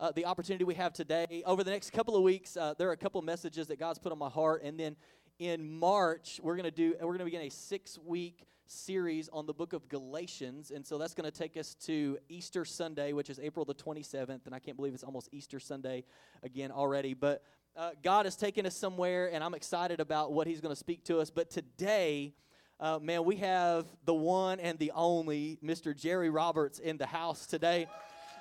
[0.00, 1.42] uh, the opportunity we have today.
[1.44, 3.98] Over the next couple of weeks, uh, there are a couple of messages that God's
[3.98, 4.96] put on my heart, and then
[5.38, 9.72] in March we're to do we're to begin a six week series on the book
[9.72, 13.64] of Galatians, and so that's going to take us to Easter Sunday, which is April
[13.64, 16.04] the 27th, and I can't believe it's almost Easter Sunday
[16.42, 17.42] again already, but.
[17.76, 21.04] Uh, God has taken us somewhere, and I'm excited about what He's going to speak
[21.04, 21.30] to us.
[21.30, 22.34] But today,
[22.80, 25.96] uh, man, we have the one and the only Mr.
[25.96, 27.86] Jerry Roberts in the house today,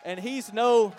[0.03, 0.93] and he's no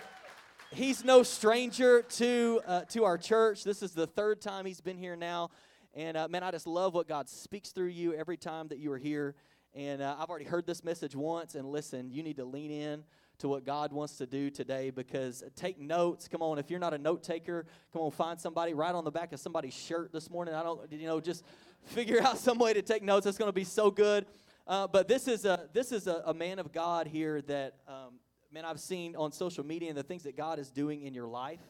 [0.71, 3.63] he's no stranger to uh, to our church.
[3.63, 5.49] This is the third time he's been here now,
[5.93, 8.91] and uh, man, I just love what God speaks through you every time that you
[8.91, 9.35] are here.
[9.75, 13.03] And uh, I've already heard this message once, and listen, you need to lean in
[13.37, 16.27] to what God wants to do today because take notes.
[16.27, 19.11] Come on, if you're not a note taker, come on, find somebody, right on the
[19.11, 20.55] back of somebody's shirt this morning.
[20.55, 21.45] I don't, you know, just
[21.83, 23.25] figure out some way to take notes.
[23.25, 24.25] It's going to be so good.
[24.67, 28.19] Uh, but this is a this is a, a man of God here that um,
[28.51, 31.27] man, I've seen on social media and the things that God is doing in your
[31.27, 31.61] life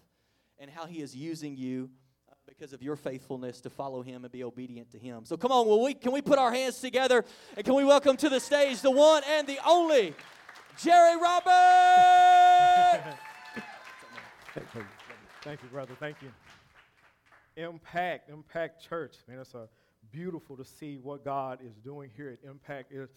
[0.57, 1.89] and how He is using you
[2.29, 5.25] uh, because of your faithfulness to follow Him and be obedient to Him.
[5.25, 8.17] So come on, will we, can we put our hands together and can we welcome
[8.17, 10.13] to the stage the one and the only
[10.77, 11.49] Jerry Roberts?
[15.41, 15.95] Thank you, brother.
[15.99, 16.31] Thank you.
[17.55, 19.15] Impact, Impact Church.
[19.27, 19.67] Man, it's a
[20.11, 22.91] beautiful to see what God is doing here at Impact.
[22.91, 23.11] It's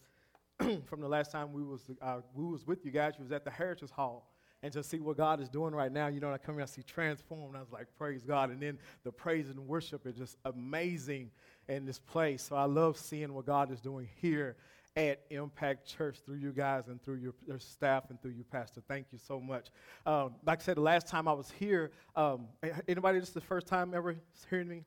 [0.86, 3.14] from the last time we was uh, we was with you guys.
[3.18, 4.30] We was at the Heritage Hall,
[4.62, 6.06] and to see what God is doing right now.
[6.08, 7.56] You know, I come here, I see transformed.
[7.56, 8.50] I was like, praise God.
[8.50, 11.30] And then the praise and worship is just amazing
[11.68, 12.42] in this place.
[12.42, 14.56] So I love seeing what God is doing here
[14.96, 18.82] at Impact Church through you guys and through your, your staff and through you, Pastor.
[18.86, 19.68] Thank you so much.
[20.04, 22.48] Um, like I said, the last time I was here, um,
[22.86, 24.16] anybody, this is the first time ever
[24.50, 24.84] hearing me?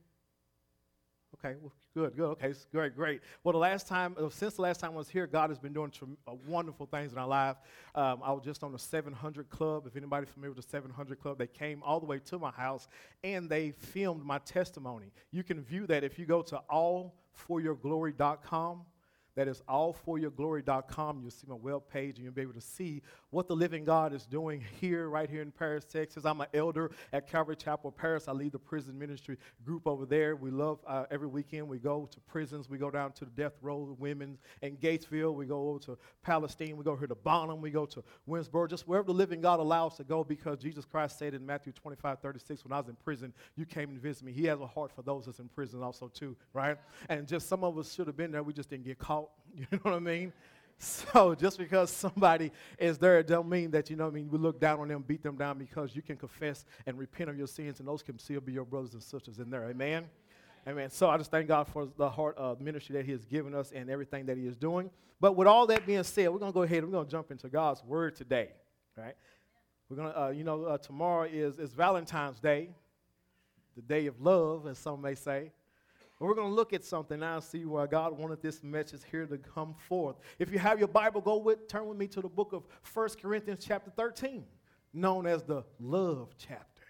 [1.35, 2.29] Okay, well, good, good.
[2.31, 3.22] Okay, great, great.
[3.44, 5.73] Well, the last time, uh, since the last time I was here, God has been
[5.73, 5.91] doing
[6.28, 7.56] uh, wonderful things in our life.
[7.95, 9.88] Um, I was just on the 700 Club.
[9.88, 12.89] If anybody familiar with the 700 Club, they came all the way to my house
[13.23, 15.13] and they filmed my testimony.
[15.31, 18.81] You can view that if you go to allforyourglory.com
[19.35, 21.19] that is allforyourglory.com.
[21.22, 23.01] You'll see my web page and you'll be able to see
[23.35, 26.23] what the living God is doing here, right here in Paris, Texas.
[26.23, 28.29] I'm an elder at Calvary Chapel, Paris.
[28.29, 30.38] I lead the prison ministry group over there.
[30.38, 32.69] We love uh, every weekend we go to prisons.
[32.69, 35.35] We go down to the death row, women in Gatesville.
[35.35, 36.78] We go over to Palestine.
[36.78, 37.59] We go here to Bonham.
[37.59, 41.19] We go to Winsboro, just wherever the living God allows to go because Jesus Christ
[41.19, 44.31] said in Matthew 25, 36, when I was in prison, you came and visited me.
[44.31, 46.78] He has a heart for those that's in prison also too, right?
[47.09, 48.44] And just some of us should have been there.
[48.44, 49.29] We just didn't get caught.
[49.57, 50.34] You know what I mean?
[51.13, 54.59] So just because somebody is there, don't mean that, you know I mean, we look
[54.59, 57.80] down on them, beat them down because you can confess and repent of your sins,
[57.80, 59.69] and those can still be your brothers and sisters in there.
[59.69, 60.06] Amen?
[60.68, 60.90] Amen.
[60.90, 63.72] So I just thank God for the heart of ministry that He has given us
[63.72, 64.90] and everything that He is doing.
[65.22, 67.47] But with all that being said, we're to go ahead and we're to jump into
[67.47, 68.50] God's Word today,
[68.97, 69.16] right?
[69.90, 72.69] We're to, uh, you know, uh, tomorrow is, is Valentine's Day,
[73.75, 75.52] the day of love, as some may say.
[76.19, 79.25] We're going to look at something now and see why God wanted this message here
[79.25, 80.15] to come forth.
[80.39, 83.09] If you have your Bible, go with, turn with me to the book of 1
[83.21, 84.45] Corinthians chapter 13,
[84.93, 86.83] known as the love chapter.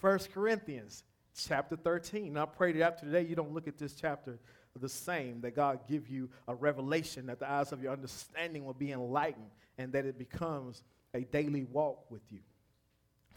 [0.00, 1.02] 1 Corinthians
[1.36, 2.34] chapter 13.
[2.34, 4.38] Now, I pray that after today you don't look at this chapter
[4.80, 8.74] the same, that God give you a revelation, that the eyes of your understanding will
[8.74, 10.82] be enlightened, and that it becomes
[11.14, 12.40] a daily walk with you.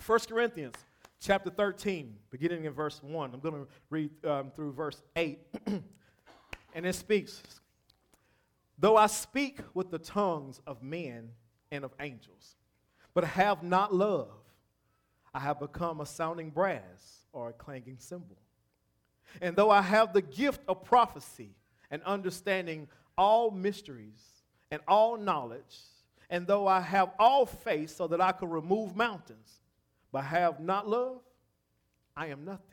[0.06, 0.76] 1 Corinthians
[1.20, 3.34] chapter 13, beginning in verse 1.
[3.34, 5.40] I'm going to read um, through verse 8.
[6.74, 7.42] and it speaks
[8.80, 11.30] Though I speak with the tongues of men
[11.72, 12.56] and of angels,
[13.16, 14.30] but have not love,
[15.34, 18.38] I have become a sounding brass or a clanging cymbal.
[19.42, 21.56] And though I have the gift of prophecy
[21.90, 22.88] and understanding
[23.18, 25.78] all mysteries and all knowledge,
[26.30, 29.60] and though I have all faith so that I could remove mountains,
[30.12, 31.22] but have not love,
[32.16, 32.64] I am nothing.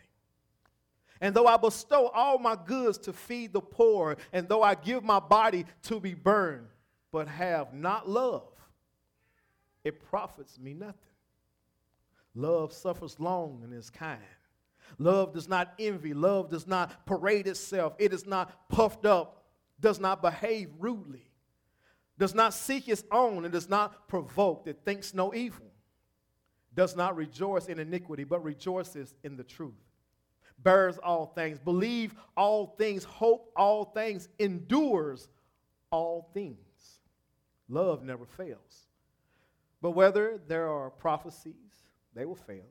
[1.21, 5.05] And though I bestow all my goods to feed the poor, and though I give
[5.05, 6.67] my body to be burned,
[7.13, 8.49] but have not love,
[9.85, 10.95] it profits me nothing.
[12.35, 14.21] Love suffers long and is kind.
[14.99, 16.15] Love does not envy.
[16.15, 17.95] Love does not parade itself.
[17.99, 19.45] It is not puffed up,
[19.81, 21.31] does not behave rudely,
[22.19, 25.74] does not seek its own, and does not provoke, it thinks no evil
[26.75, 29.73] does not rejoice in iniquity, but rejoices in the truth,
[30.59, 35.29] bears all things, believe all things, hope all things, endures
[35.91, 36.59] all things.
[37.69, 38.87] Love never fails.
[39.81, 41.55] But whether there are prophecies,
[42.15, 42.67] they will fail.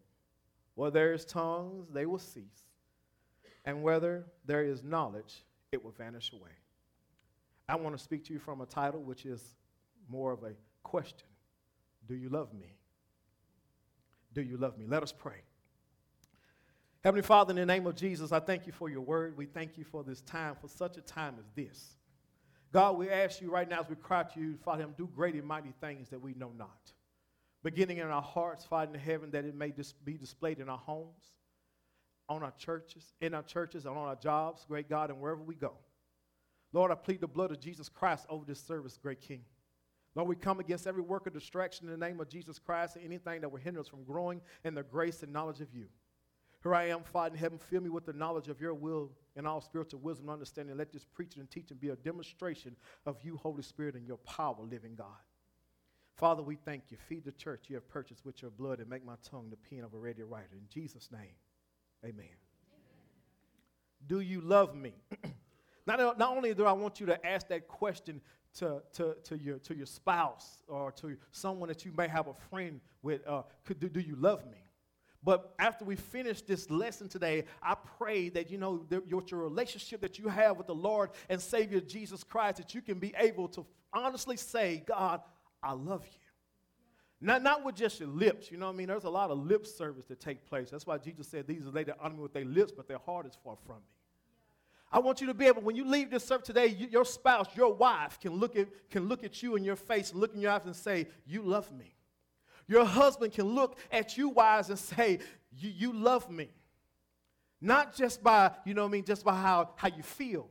[0.75, 2.67] Whether there is tongues, they will cease.
[3.65, 6.51] And whether there is knowledge, it will vanish away.
[7.69, 9.53] I want to speak to you from a title which is
[10.09, 10.53] more of a
[10.83, 11.27] question
[12.07, 12.75] Do you love me?
[14.33, 14.85] Do you love me?
[14.87, 15.41] Let us pray.
[17.03, 19.35] Heavenly Father, in the name of Jesus, I thank you for your word.
[19.35, 21.97] We thank you for this time, for such a time as this.
[22.71, 25.35] God, we ask you right now as we cry to you, Father, Him, do great
[25.35, 26.93] and mighty things that we know not.
[27.61, 30.77] Beginning in our hearts, Father in heaven, that it may dis- be displayed in our
[30.77, 31.33] homes,
[32.29, 35.55] on our churches, in our churches, and on our jobs, great God, and wherever we
[35.55, 35.73] go.
[36.71, 39.43] Lord, I plead the blood of Jesus Christ over this service, great King.
[40.15, 43.05] Lord, we come against every work of distraction in the name of Jesus Christ and
[43.05, 45.87] anything that will hinder us from growing in the grace and knowledge of you.
[46.61, 49.45] Here I am, Father in heaven, fill me with the knowledge of your will and
[49.45, 50.77] all spiritual wisdom and understanding.
[50.77, 52.75] Let this preaching and teaching be a demonstration
[53.05, 55.07] of you, Holy Spirit, and your power, living God.
[56.15, 56.97] Father, we thank you.
[57.09, 59.83] Feed the church you have purchased with your blood and make my tongue the pen
[59.83, 60.53] of a ready writer.
[60.53, 61.35] In Jesus' name,
[62.05, 62.13] amen.
[62.15, 62.27] amen.
[64.07, 64.93] Do you love me?
[65.87, 68.21] not, not only do I want you to ask that question
[68.59, 72.33] to, to, to, your, to your spouse or to someone that you may have a
[72.49, 74.57] friend with, uh, could, do, do you love me?
[75.23, 79.39] But after we finish this lesson today, I pray that you know the, your, your
[79.39, 83.13] relationship that you have with the Lord and Savior Jesus Christ, that you can be
[83.17, 85.21] able to honestly say, God,
[85.61, 86.19] I love you.
[87.21, 88.87] Not, not with just your lips, you know what I mean?
[88.87, 90.69] There's a lot of lip service that take place.
[90.69, 92.97] That's why Jesus said, These are they that honor me with their lips, but their
[92.97, 94.02] heart is far from me.
[94.93, 97.47] I want you to be able, when you leave this service today, you, your spouse,
[97.55, 100.51] your wife can look, at, can look at you in your face, look in your
[100.51, 101.95] eyes and say, You love me.
[102.67, 105.17] Your husband can look at you, wives, and say,
[105.51, 106.51] You, you love me.
[107.59, 110.47] Not just by, you know what I mean, just by how, how you feel,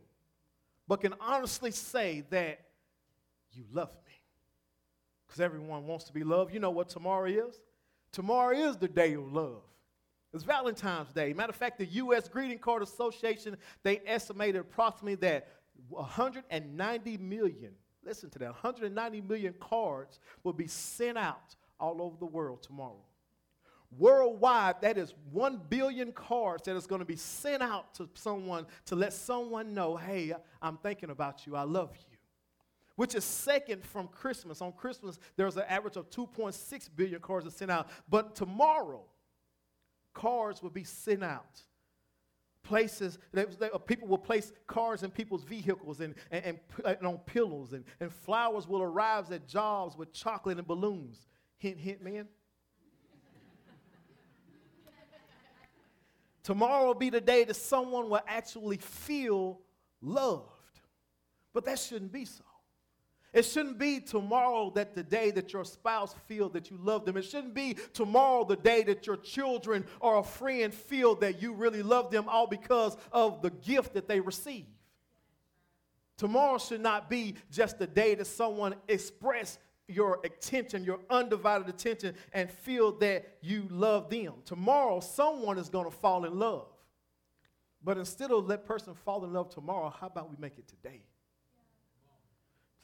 [0.89, 2.63] but can honestly say that
[3.53, 4.13] you love me.
[5.27, 6.53] Because everyone wants to be loved.
[6.53, 7.61] You know what tomorrow is?
[8.11, 9.63] Tomorrow is the day of love.
[10.35, 11.33] It's Valentine's Day.
[11.35, 12.27] Matter of fact, the U.S.
[12.29, 15.49] Greeting Card Association, they estimated approximately that
[15.89, 17.73] 190 million,
[18.05, 23.05] listen to that, 190 million cards will be sent out all over the world tomorrow.
[23.99, 28.67] Worldwide, that is 1 billion cards that is going to be sent out to someone
[28.87, 30.33] to let someone know, hey,
[30.63, 32.17] I'm thinking about you, I love you.
[32.97, 34.63] Which is second from Christmas.
[34.63, 37.89] On Christmas, there's an average of 2.6 billion cards that sent out.
[38.09, 39.05] But tomorrow,
[40.15, 41.63] cards will be sent out.
[42.63, 47.19] Places, that, uh, people will place cars in people's vehicles and, and, and, and on
[47.19, 51.27] pillows, and, and flowers will arrive at jobs with chocolate and balloons.
[51.59, 52.29] Hint, hint, man.
[56.45, 59.61] Tomorrow will be the day that someone will actually feel
[60.01, 60.49] loved.
[61.53, 62.45] But that shouldn't be so.
[63.33, 67.17] It shouldn't be tomorrow that the day that your spouse feel that you love them.
[67.17, 71.55] It shouldn't be tomorrow the day that your children or a friend feel that you
[71.55, 74.67] really love them all because of the gift that they receive.
[76.19, 79.59] Tomorrow should not be just the day that someone express
[79.89, 84.35] your attention, your undivided attention, and feel that you love them.
[84.45, 86.69] Tomorrow, someone is going to fall in love.
[87.83, 91.03] But instead of let person fall in love tomorrow, how about we make it today?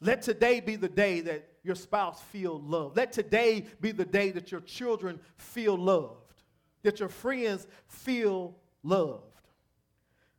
[0.01, 2.97] Let today be the day that your spouse feel loved.
[2.97, 6.43] Let today be the day that your children feel loved,
[6.83, 9.25] that your friends feel loved.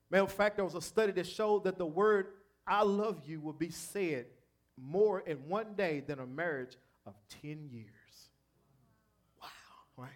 [0.10, 2.28] Matter of fact, there was a study that showed that the word
[2.66, 4.28] I love you will be said
[4.78, 7.86] more in one day than a marriage of 10 years.
[9.42, 9.48] Wow,
[9.98, 10.10] right?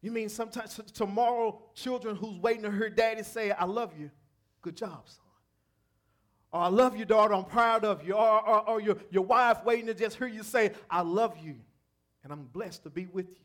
[0.00, 4.10] You mean sometimes tomorrow, children who's waiting to hear daddy say, I love you.
[4.62, 5.27] Good job, son.
[6.52, 8.14] Or I love you, daughter, I'm proud of you.
[8.14, 11.56] Or, or, or, your, your wife waiting to just hear you say, I love you,
[12.24, 13.44] and I'm blessed to be with you.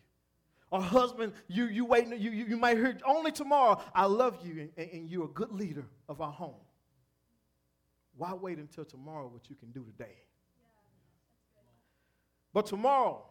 [0.71, 4.69] Or husband, you, you waiting, you, you, you might hear only tomorrow, I love you,
[4.77, 6.55] and, and you're a good leader of our home.
[8.15, 10.15] Why wait until tomorrow what you can do today?
[12.53, 13.23] But tomorrow,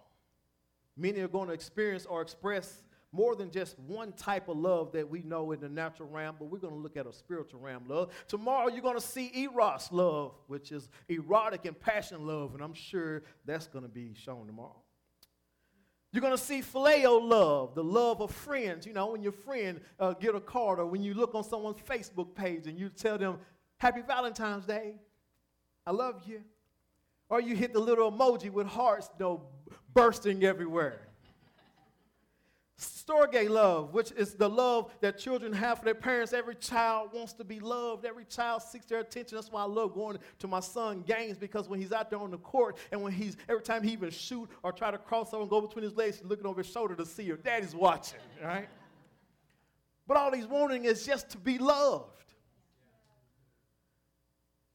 [0.97, 5.09] many are going to experience or express more than just one type of love that
[5.09, 7.85] we know in the natural realm, but we're going to look at a spiritual realm
[7.87, 8.11] love.
[8.27, 12.73] Tomorrow, you're going to see eros love, which is erotic and passion love, and I'm
[12.73, 14.81] sure that's going to be shown tomorrow.
[16.11, 18.87] You're going to see phileo love, the love of friends.
[18.87, 21.81] You know, when your friend uh, get a card or when you look on someone's
[21.81, 23.39] Facebook page and you tell them,
[23.79, 24.97] Happy Valentine's Day,
[25.87, 26.43] I love you.
[27.31, 29.43] Or you hit the little emoji with hearts you know,
[29.95, 31.01] bursting everywhere.
[32.83, 36.33] Storge love, which is the love that children have for their parents.
[36.33, 38.05] Every child wants to be loved.
[38.05, 39.37] Every child seeks their attention.
[39.37, 42.31] That's why I love going to my son games because when he's out there on
[42.31, 45.43] the court and when he's every time he even shoot or try to cross over
[45.43, 48.21] and go between his legs, he's looking over his shoulder to see if daddy's watching,
[48.43, 48.69] right?
[50.07, 52.09] But all he's wanting is just to be loved.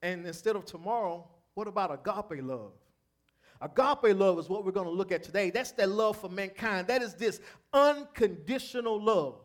[0.02, 2.72] And instead of tomorrow, what about agape love?
[3.62, 5.50] Agape love is what we're going to look at today.
[5.50, 6.88] That's that love for mankind.
[6.88, 7.40] That is this
[7.74, 9.40] unconditional love.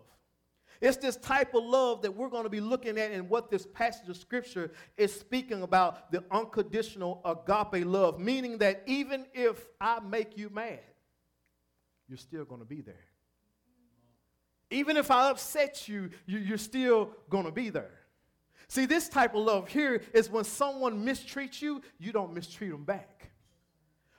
[0.81, 3.66] It's this type of love that we're going to be looking at and what this
[3.66, 10.00] passage of scripture is speaking about the unconditional agape love, meaning that even if I
[10.00, 10.81] make you mad,
[12.09, 13.07] you're still going to be there.
[14.73, 18.00] Even if I upset you, you're still going to be there.
[18.66, 22.85] See, this type of love here is when someone mistreats you, you don't mistreat them
[22.85, 23.21] back.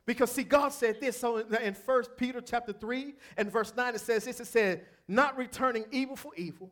[0.05, 1.17] Because see, God said this.
[1.17, 5.37] So in 1 Peter chapter 3 and verse 9, it says this: it said, not
[5.37, 6.71] returning evil for evil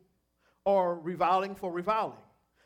[0.65, 2.17] or reviling for reviling,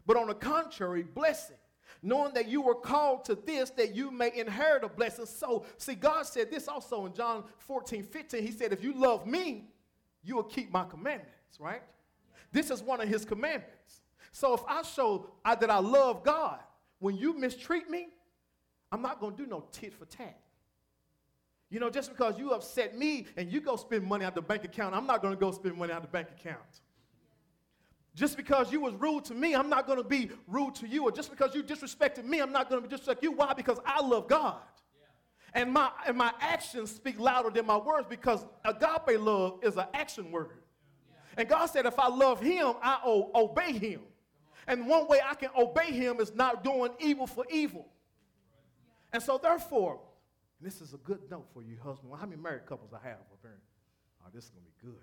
[0.05, 1.57] but on the contrary, blessing.
[2.01, 5.25] Knowing that you were called to this, that you may inherit a blessing.
[5.25, 8.43] So, see, God said this also in John 14, 15.
[8.43, 9.69] He said, If you love me,
[10.24, 11.81] you will keep my commandments, right?
[12.51, 14.01] This is one of his commandments.
[14.31, 16.60] So, if I show that I love God,
[17.00, 18.10] when you mistreat me,
[18.91, 20.38] I'm not going to do no tit for tat.
[21.75, 24.63] You know, just because you upset me and you go spend money out the bank
[24.63, 26.79] account, I'm not going to go spend money out the bank account.
[28.15, 31.03] Just because you was rude to me, I'm not going to be rude to you.
[31.03, 33.34] Or just because you disrespected me, I'm not going to disrespect you.
[33.34, 33.51] Why?
[33.51, 34.62] Because I love God.
[34.98, 35.63] Yeah.
[35.63, 39.88] And, my, and my actions speak louder than my words because agape love is an
[39.94, 40.62] action word.
[41.10, 41.41] Yeah.
[41.41, 44.00] And God said, if I love him, I obey him.
[44.65, 47.86] And one way I can obey him is not doing evil for evil.
[49.12, 50.00] And so, therefore,
[50.65, 52.10] this is a good note for you, husband.
[52.10, 53.60] Well, how many married couples I have up here?
[54.22, 54.93] Oh, this is going to be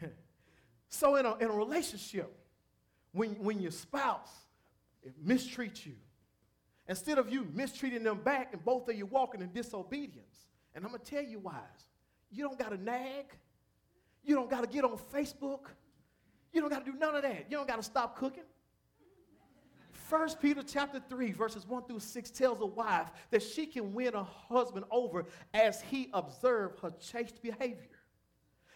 [0.00, 0.12] good.
[0.88, 2.32] so, in a, in a relationship,
[3.10, 4.30] when, when your spouse
[5.04, 5.96] eh, mistreats you,
[6.88, 10.46] instead of you mistreating them back and both of you walking in disobedience,
[10.76, 11.58] and I'm going to tell you why.
[12.30, 13.24] You don't got to nag.
[14.22, 15.66] You don't got to get on Facebook.
[16.52, 17.46] You don't got to do none of that.
[17.50, 18.44] You don't got to stop cooking.
[20.08, 24.14] 1 Peter chapter 3, verses 1 through 6 tells a wife that she can win
[24.14, 27.90] a husband over as he observes her chaste behavior.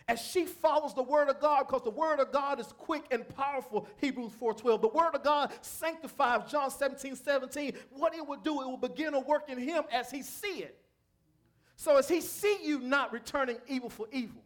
[0.09, 3.27] As she follows the word of God, because the word of God is quick and
[3.29, 4.83] powerful, Hebrews 4:12.
[4.83, 7.75] The word of God sanctifies John 17, 17.
[7.91, 10.85] What it will do, it will begin to work in him as he see it.
[11.77, 14.43] So as he see you not returning evil for evil,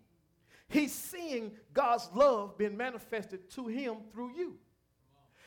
[0.68, 4.58] he's seeing God's love being manifested to him through you.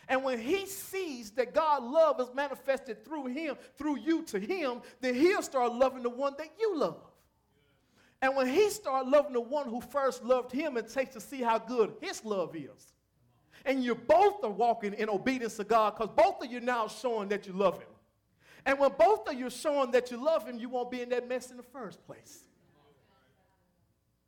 [0.10, 4.82] And when he sees that God's love is manifested through him, through you to him,
[5.01, 7.04] then he'll start loving the one that you love.
[8.22, 11.42] And when he starts loving the one who first loved him, it takes to see
[11.42, 12.94] how good his love is.
[13.66, 17.30] And you both are walking in obedience to God because both of you now showing
[17.30, 17.89] that you love him.
[18.66, 21.30] And when both of you showing that you love him, you won't be in that
[21.30, 22.39] mess in the first place.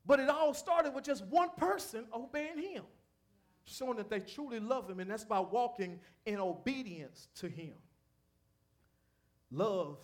[0.05, 2.83] But it all started with just one person obeying him
[3.65, 7.73] showing that they truly love him, and that's by walking in obedience to him.
[9.51, 9.97] Love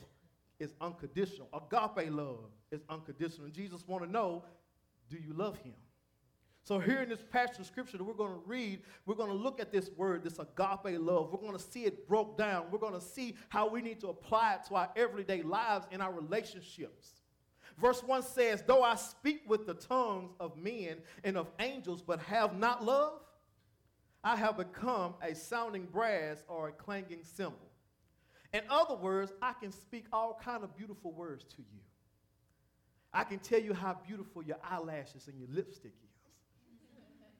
[0.59, 1.47] is unconditional.
[1.53, 3.45] Agape love is unconditional.
[3.45, 4.43] And Jesus want to know,
[5.09, 5.73] do you love him?
[6.63, 9.35] So here in this passage of scripture that we're going to read, we're going to
[9.35, 11.31] look at this word, this agape love.
[11.31, 12.65] We're going to see it broke down.
[12.71, 16.01] We're going to see how we need to apply it to our everyday lives and
[16.01, 17.21] our relationships.
[17.77, 22.19] Verse 1 says, Though I speak with the tongues of men and of angels, but
[22.19, 23.21] have not love,
[24.27, 27.71] I have become a sounding brass or a clanging cymbal.
[28.53, 31.79] In other words, I can speak all kind of beautiful words to you.
[33.13, 36.19] I can tell you how beautiful your eyelashes and your lipstick is.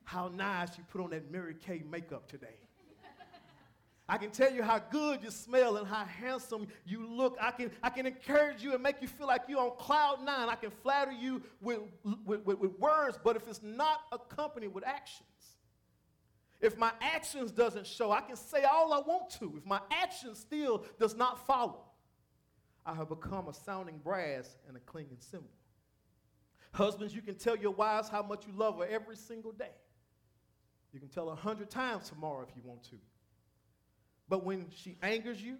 [0.06, 2.56] How nice you put on that Mary Kay makeup today.
[4.08, 7.38] I can tell you how good you smell and how handsome you look.
[7.41, 10.48] I can, I can encourage you and make you feel like you're on cloud nine.
[10.48, 11.79] I can flatter you with,
[12.25, 15.25] with, with, with words, but if it's not accompanied with action,
[16.60, 19.54] if my actions doesn't show, I can say all I want to.
[19.58, 21.84] If my action still does not follow,
[22.86, 25.50] I have become a sounding brass and a clinging cymbal.
[26.72, 29.72] Husbands, you can tell your wives how much you love her every single day.
[30.94, 32.98] You can tell her a hundred times tomorrow if you want to.
[34.30, 35.58] But when she angers you,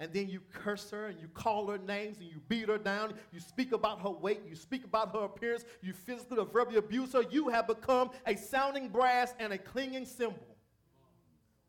[0.00, 3.14] and then you curse her and you call her names and you beat her down.
[3.32, 4.42] You speak about her weight.
[4.48, 5.64] You speak about her appearance.
[5.82, 7.22] You physically or verbally abuse her.
[7.30, 10.56] You have become a sounding brass and a clinging cymbal.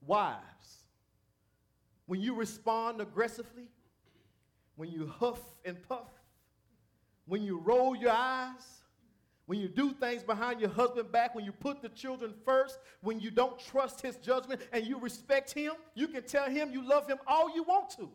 [0.05, 0.85] Wives,
[2.05, 3.67] when you respond aggressively,
[4.75, 6.09] when you huff and puff,
[7.25, 8.79] when you roll your eyes,
[9.49, 13.19] when you do things behind your husband back, when you put the children first, when
[13.19, 17.07] you don't trust his judgment and you respect him, you can tell him you love
[17.07, 18.11] him all you want to.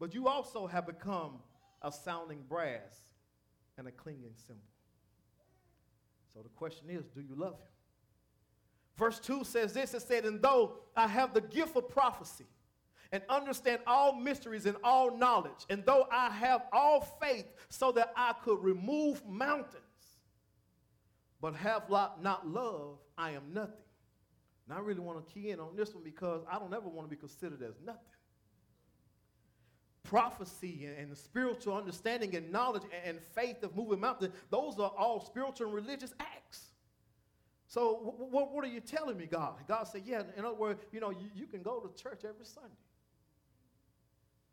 [0.00, 1.32] But you also have become
[1.82, 3.02] a sounding brass
[3.76, 4.62] and a clinging cymbal.
[6.32, 7.68] So the question is do you love him?
[8.96, 12.46] Verse 2 says this it said, And though I have the gift of prophecy
[13.12, 18.14] and understand all mysteries and all knowledge, and though I have all faith so that
[18.16, 19.85] I could remove mountains,
[21.40, 23.74] but have not love, I am nothing.
[24.68, 27.08] And I really want to key in on this one because I don't ever want
[27.08, 28.00] to be considered as nothing.
[30.02, 34.92] Prophecy and, and spiritual understanding and knowledge and, and faith of moving mountains, those are
[34.96, 36.72] all spiritual and religious acts.
[37.68, 39.54] So, what are you telling me, God?
[39.66, 42.44] God said, Yeah, in other words, you know, you, you can go to church every
[42.44, 42.70] Sunday.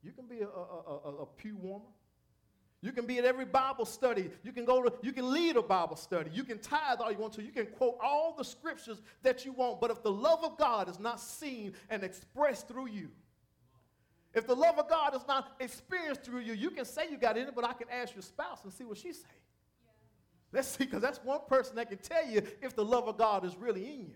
[0.01, 1.85] You can be a, a, a, a pew warmer.
[2.83, 4.29] You can be at every Bible study.
[4.43, 6.29] You can go to, you can lead a Bible study.
[6.33, 7.41] You can tithe all you want to.
[7.41, 9.79] You can quote all the scriptures that you want.
[9.79, 13.07] But if the love of God is not seen and expressed through you,
[14.33, 17.37] if the love of God is not experienced through you, you can say you got
[17.37, 19.29] in it, but I can ask your spouse and see what she say.
[19.29, 19.91] Yeah.
[20.51, 23.45] Let's see, because that's one person that can tell you if the love of God
[23.45, 24.15] is really in you.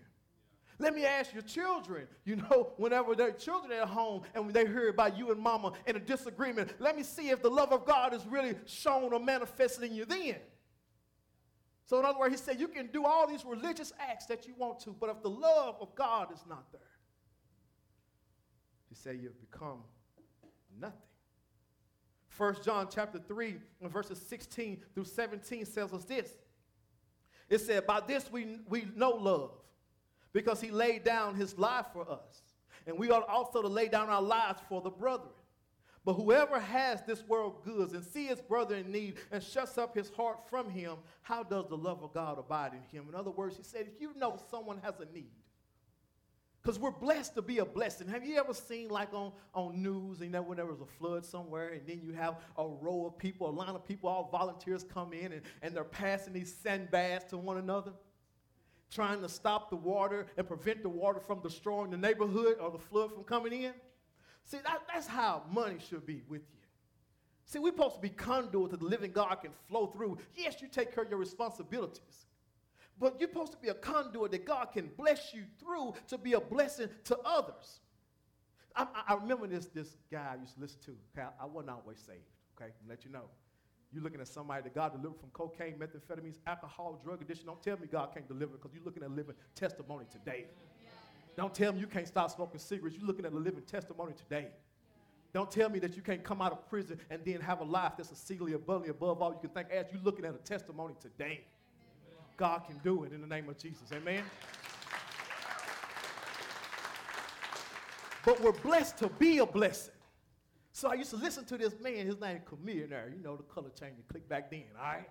[0.80, 4.54] Let me ask your children, you know, whenever their children are at home and when
[4.54, 7.72] they hear about you and mama in a disagreement, let me see if the love
[7.72, 10.36] of God is really shown or manifested in you then.
[11.86, 14.54] So, in other words, he said, you can do all these religious acts that you
[14.56, 16.80] want to, but if the love of God is not there,
[18.88, 19.78] he said, you've become
[20.78, 21.00] nothing.
[22.36, 26.30] 1 John chapter 3 and verses 16 through 17 tells us this.
[27.50, 29.50] It said, By this we, we know love
[30.32, 32.42] because he laid down his life for us.
[32.86, 35.30] And we ought also to lay down our lives for the brethren.
[36.04, 39.94] But whoever has this world goods and sees his brother in need and shuts up
[39.94, 43.08] his heart from him, how does the love of God abide in him?
[43.08, 45.32] In other words, he said, if you know someone has a need,
[46.62, 48.08] because we're blessed to be a blessing.
[48.08, 51.24] Have you ever seen, like on, on news, you know, when there was a flood
[51.24, 54.84] somewhere, and then you have a row of people, a line of people, all volunteers
[54.84, 57.92] come in, and, and they're passing these sandbags to one another?
[58.90, 62.78] Trying to stop the water and prevent the water from destroying the neighborhood or the
[62.78, 63.72] flood from coming in.
[64.44, 66.60] See, that, that's how money should be with you.
[67.44, 70.18] See, we're supposed to be conduit that the living God can flow through.
[70.34, 72.26] Yes, you take care of your responsibilities.
[72.98, 76.32] But you're supposed to be a conduit that God can bless you through to be
[76.32, 77.80] a blessing to others.
[78.74, 80.96] I, I remember this, this guy I used to listen to.
[81.16, 82.18] Okay, I, I wasn't always saved,
[82.56, 82.70] okay?
[82.82, 83.24] I'll let you know.
[83.92, 87.46] You're looking at somebody that God delivered from cocaine, methamphetamines, alcohol, drug addiction.
[87.46, 90.46] Don't tell me God can't deliver because you're looking at a living testimony today.
[91.36, 92.96] Don't tell me you can't stop smoking cigarettes.
[92.98, 94.48] You're looking at a living testimony today.
[95.32, 97.92] Don't tell me that you can't come out of prison and then have a life
[97.96, 101.44] that's exceedingly abundantly above all you can think as you're looking at a testimony today.
[102.36, 103.90] God can do it in the name of Jesus.
[103.92, 104.22] Amen.
[108.24, 109.94] But we're blessed to be a blessing.
[110.78, 113.68] So I used to listen to this man, his name Chamillionaire, you know, the color
[113.70, 115.10] change you click back then, all right?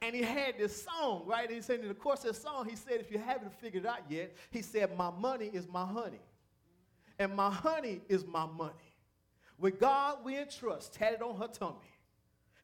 [0.00, 1.46] and he had this song, right?
[1.46, 3.84] And he said in the course of the song, he said, if you haven't figured
[3.84, 6.20] it out yet, he said, my money is my honey.
[7.18, 8.94] And my honey is my money.
[9.58, 11.90] With God we entrust, tatted on her tummy.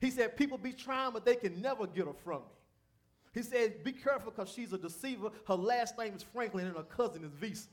[0.01, 2.55] He said, people be trying, but they can never get her from me.
[3.35, 5.31] He said, be careful because she's a deceiver.
[5.45, 7.67] Her last name is Franklin and her cousin is Visa.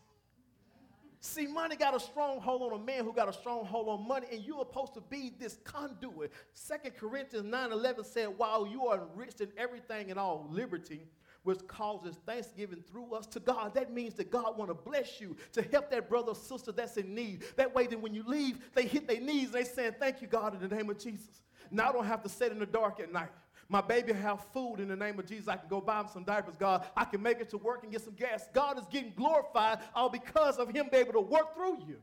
[1.28, 4.08] See, money got a strong hold on a man who got a strong hold on
[4.08, 6.32] money, and you are supposed to be this conduit.
[6.54, 11.02] Second Corinthians 9 11 said, While you are enriched in everything and all liberty,
[11.44, 13.74] which causes thanksgiving through us to God.
[13.74, 16.96] That means that God want to bless you to help that brother or sister that's
[16.96, 17.44] in need.
[17.58, 20.28] That way, then when you leave, they hit their knees and they saying, Thank you,
[20.28, 21.44] God, in the name of Jesus.
[21.70, 23.30] Now I don't have to sit in the dark at night.
[23.70, 25.48] My baby have food in the name of Jesus.
[25.48, 26.86] I can go buy him some diapers, God.
[26.96, 28.48] I can make it to work and get some gas.
[28.54, 31.98] God is getting glorified all because of him being able to work through you.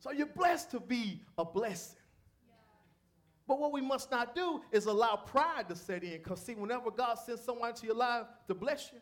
[0.00, 2.00] So you're blessed to be a blessing.
[3.46, 6.12] But what we must not do is allow pride to set in.
[6.12, 9.00] Because, see, whenever God sends someone to your life to bless you,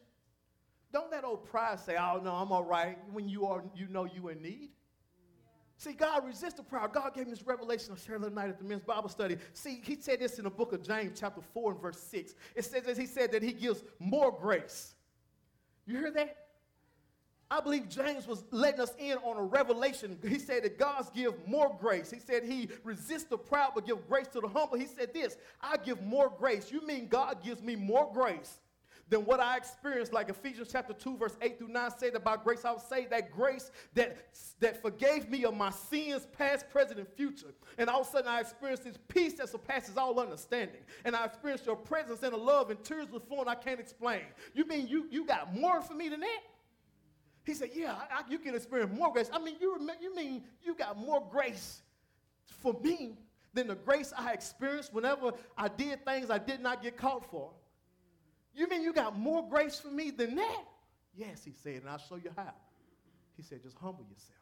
[0.92, 4.04] don't let old pride say, oh, no, I'm all right, when you, are, you know
[4.04, 4.70] you in need.
[5.82, 6.92] See, God resists the proud.
[6.92, 9.36] God gave me this revelation I shared night at the men's Bible study.
[9.52, 12.36] See, he said this in the book of James, chapter 4 and verse 6.
[12.54, 14.94] It says that he said that he gives more grace.
[15.84, 16.36] You hear that?
[17.50, 20.16] I believe James was letting us in on a revelation.
[20.24, 22.12] He said that God's give more grace.
[22.12, 24.78] He said he resists the proud but give grace to the humble.
[24.78, 26.70] He said this, I give more grace.
[26.70, 28.60] You mean God gives me more grace
[29.12, 32.64] than what I experienced, like Ephesians chapter 2, verse 8 through 9 said about grace,
[32.64, 34.16] I would say that grace that,
[34.60, 37.52] that forgave me of my sins, past, present, and future.
[37.76, 40.80] And all of a sudden I experienced this peace that surpasses all understanding.
[41.04, 44.22] And I experienced your presence and a love and tears were flowing I can't explain.
[44.54, 46.40] You mean you, you got more for me than that?
[47.44, 49.28] He said, Yeah, I, I, you can experience more grace.
[49.30, 51.82] I mean, you, you mean you got more grace
[52.46, 53.18] for me
[53.52, 57.50] than the grace I experienced whenever I did things I did not get caught for?
[58.54, 60.64] You mean you got more grace for me than that?
[61.14, 62.52] Yes, he said, and I'll show you how.
[63.36, 64.38] He said, just humble yourself.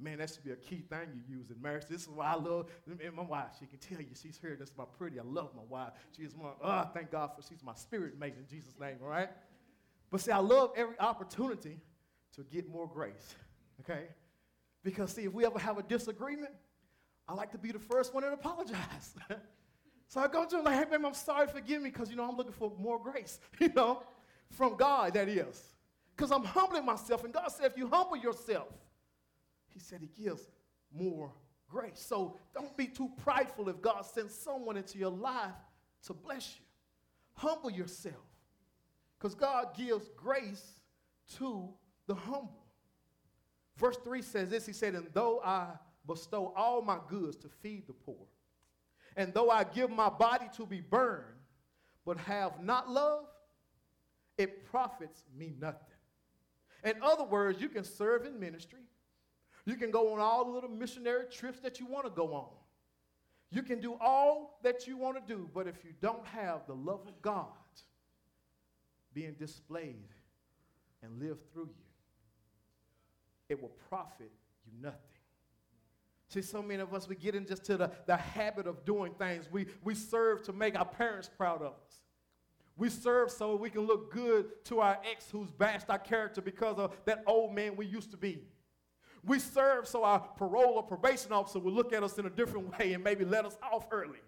[0.00, 1.86] Man, that should be a key thing you use in marriage.
[1.88, 3.48] This is why I love and my wife.
[3.58, 4.56] She can tell you she's here.
[4.58, 5.18] This is my pretty.
[5.18, 5.90] I love my wife.
[6.16, 9.28] She's my, oh, thank God for she's my spirit mate in Jesus' name, all right?
[10.10, 11.80] But see, I love every opportunity
[12.36, 13.34] to get more grace,
[13.80, 14.04] okay?
[14.84, 16.52] Because see, if we ever have a disagreement,
[17.26, 19.14] I like to be the first one to apologize.
[20.08, 22.36] So I go to him like, hey, I'm sorry, forgive me, because, you know, I'm
[22.36, 24.02] looking for more grace, you know,
[24.50, 25.74] from God, that is.
[26.16, 28.68] Because I'm humbling myself, and God said, if you humble yourself,
[29.68, 30.48] he said he gives
[30.92, 31.30] more
[31.68, 32.00] grace.
[32.00, 35.52] So don't be too prideful if God sends someone into your life
[36.06, 36.64] to bless you.
[37.34, 38.14] Humble yourself,
[39.18, 40.80] because God gives grace
[41.36, 41.68] to
[42.06, 42.64] the humble.
[43.76, 45.66] Verse 3 says this He said, And though I
[46.06, 48.26] bestow all my goods to feed the poor,
[49.18, 51.24] and though I give my body to be burned,
[52.06, 53.24] but have not love,
[54.38, 55.82] it profits me nothing.
[56.84, 58.78] In other words, you can serve in ministry.
[59.66, 62.46] You can go on all the little missionary trips that you want to go on.
[63.50, 66.74] You can do all that you want to do, but if you don't have the
[66.74, 67.46] love of God
[69.14, 70.08] being displayed
[71.02, 71.88] and live through you,
[73.48, 74.30] it will profit
[74.64, 75.17] you nothing.
[76.28, 79.48] See, so many of us, we get into the, the habit of doing things.
[79.50, 82.02] We, we serve to make our parents proud of us.
[82.76, 86.78] We serve so we can look good to our ex who's bashed our character because
[86.78, 88.44] of that old man we used to be.
[89.24, 92.78] We serve so our parole or probation officer will look at us in a different
[92.78, 94.20] way and maybe let us off early.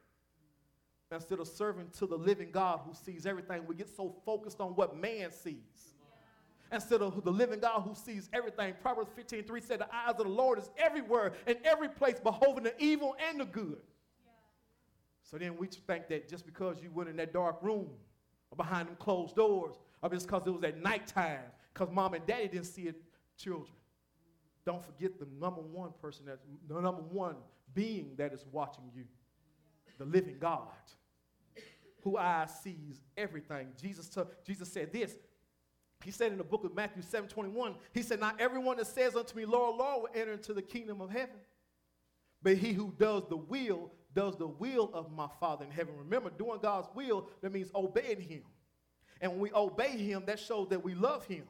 [1.12, 4.70] Instead of serving to the living God who sees everything, we get so focused on
[4.70, 5.94] what man sees
[6.72, 8.74] instead of the living God who sees everything.
[8.80, 12.64] Proverbs 15 3 said, The eyes of the Lord is everywhere, in every place, beholding
[12.64, 13.78] the evil and the good.
[15.22, 17.88] So then we think that just because you went in that dark room
[18.50, 22.26] or behind them closed doors, or just because it was at nighttime, because mom and
[22.26, 23.00] daddy didn't see it,
[23.36, 23.70] children.
[24.66, 27.36] Don't forget the number one person that's the number one
[27.74, 29.04] being that is watching you,
[29.98, 30.66] the living God,
[32.02, 33.68] who eyes sees everything.
[33.80, 35.16] Jesus, t- Jesus said this
[36.04, 39.14] he said in the book of Matthew 7 21, he said, Not everyone that says
[39.14, 41.36] unto me, Lord, Lord, will enter into the kingdom of heaven.
[42.42, 45.94] But he who does the will, does the will of my Father in heaven.
[45.98, 48.42] Remember, doing God's will, that means obeying him.
[49.20, 51.44] And when we obey him, that shows that we love him.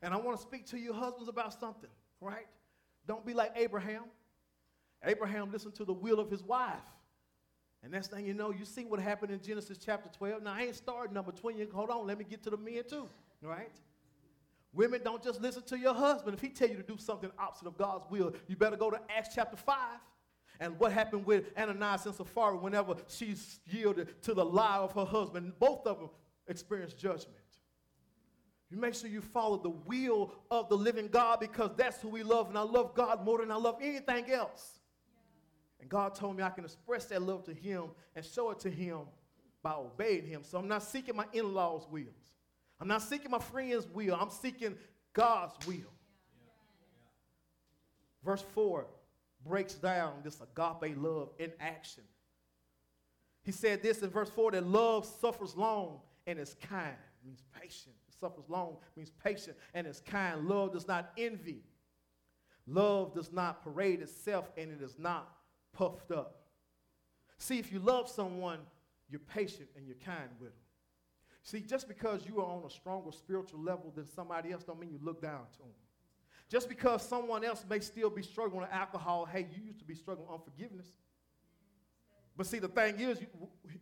[0.00, 2.46] And I want to speak to you husbands about something, right?
[3.06, 4.04] Don't be like Abraham.
[5.04, 6.76] Abraham listened to the will of his wife.
[7.82, 10.42] And next thing you know, you see what happened in Genesis chapter 12.
[10.42, 11.66] Now, I ain't starting number 20.
[11.66, 13.06] Hold on, let me get to the men too
[13.42, 13.72] right?
[14.72, 16.34] Women don't just listen to your husband.
[16.34, 19.00] If he tell you to do something opposite of God's will, you better go to
[19.08, 19.76] Acts chapter 5.
[20.60, 23.34] And what happened with Ananias and Sapphira whenever she
[23.66, 26.10] yielded to the lie of her husband, both of them
[26.48, 27.36] experienced judgment.
[28.70, 32.22] You make sure you follow the will of the living God because that's who we
[32.22, 32.48] love.
[32.48, 34.80] And I love God more than I love anything else.
[35.80, 38.70] And God told me I can express that love to Him and show it to
[38.70, 39.00] Him
[39.62, 40.42] by obeying Him.
[40.42, 42.35] So I'm not seeking my in law's wills.
[42.80, 44.76] I'm not seeking my friend's will, I'm seeking
[45.12, 45.92] God's will.
[48.24, 48.86] Verse 4
[49.46, 52.02] breaks down this agape love in action.
[53.42, 57.94] He said this in verse 4 that love suffers long and is kind, means patient.
[58.08, 60.48] It suffers long means patient and is kind.
[60.48, 61.62] Love does not envy.
[62.66, 65.28] Love does not parade itself and it is not
[65.72, 66.40] puffed up.
[67.38, 68.58] See, if you love someone,
[69.08, 70.65] you're patient and you're kind with them.
[71.46, 74.90] See, just because you are on a stronger spiritual level than somebody else don't mean
[74.90, 75.68] you look down to them.
[76.48, 79.94] Just because someone else may still be struggling with alcohol, hey, you used to be
[79.94, 80.88] struggling with unforgiveness.
[82.36, 83.20] But see, the thing is,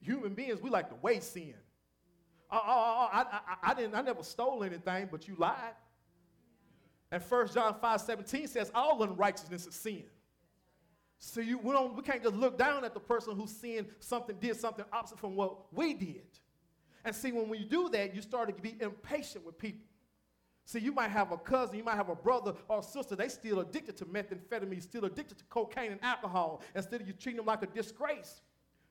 [0.02, 1.54] human beings, we like to waste sin.
[2.50, 5.56] Oh, oh, oh, I, I, I, I, didn't, I never stole anything, but you lied.
[7.10, 10.04] And 1 John 5 17 says, all unrighteousness is sin.
[11.18, 14.36] So you, we, don't, we can't just look down at the person who sinned something,
[14.38, 16.26] did something opposite from what we did.
[17.04, 19.86] And see, when you do that, you start to be impatient with people.
[20.66, 23.60] See, you might have a cousin, you might have a brother or sister, they still
[23.60, 26.62] addicted to methamphetamine, still addicted to cocaine and alcohol.
[26.74, 28.40] Instead of you treating them like a disgrace,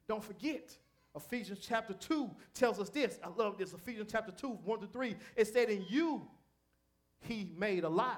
[0.08, 0.78] don't forget,
[1.16, 3.20] Ephesians chapter 2 tells us this.
[3.24, 3.74] I love this.
[3.74, 5.16] Ephesians chapter 2, 1 to 3.
[5.36, 6.28] It said, In you
[7.22, 8.18] he made alive.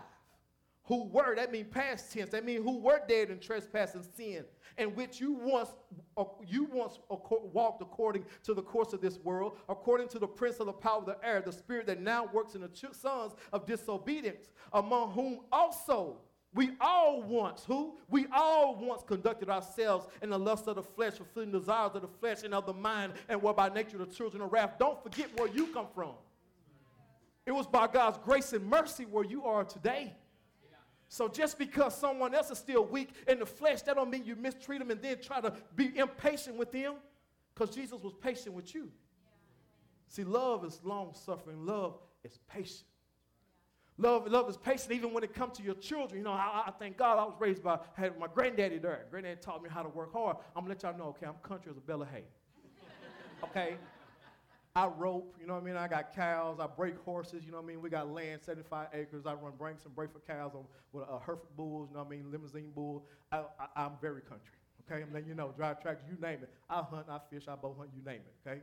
[0.88, 2.30] Who were, that means past tense.
[2.30, 4.46] That means who were dead in trespass and sin,
[4.78, 5.74] in which you once
[6.16, 10.60] uh, you once walked according to the course of this world, according to the prince
[10.60, 13.66] of the power of the air, the spirit that now works in the sons of
[13.66, 16.18] disobedience, among whom also
[16.56, 17.98] we all once, who?
[18.10, 22.02] We all once conducted ourselves in the lust of the flesh, fulfilling the desires of
[22.02, 24.76] the flesh and of the mind, and were by nature the children of wrath.
[24.80, 26.14] Don't forget where you come from.
[27.46, 30.14] It was by God's grace and mercy where you are today.
[31.08, 34.36] So just because someone else is still weak in the flesh, that don't mean you
[34.36, 36.96] mistreat them and then try to be impatient with them,
[37.54, 38.90] because Jesus was patient with you.
[40.08, 41.66] See, love is long suffering.
[41.66, 42.86] Love is patient.
[43.98, 46.20] Love, love is patient even when it comes to your children.
[46.20, 49.06] You know, I, I thank God I was raised by, had my granddaddy there.
[49.10, 50.38] Granddaddy taught me how to work hard.
[50.56, 52.26] I'm gonna let y'all know, okay, I'm country as a of hay.
[53.44, 53.76] okay?
[54.76, 55.78] I rope, you know what I mean?
[55.78, 57.82] I got cows, I break horses, you know what I mean?
[57.82, 59.26] We got land, 75 acres.
[59.26, 62.18] I run Brangus and Braford cows on, with uh, Hereford bulls, you know what I
[62.18, 62.30] mean?
[62.30, 63.06] Limousin bull.
[63.32, 63.44] I,
[63.78, 65.02] am very country, okay?
[65.02, 66.50] I'm letting you know, drive tractors, you name it.
[66.70, 68.62] I hunt, I fish, I bow hunt, you name it, okay?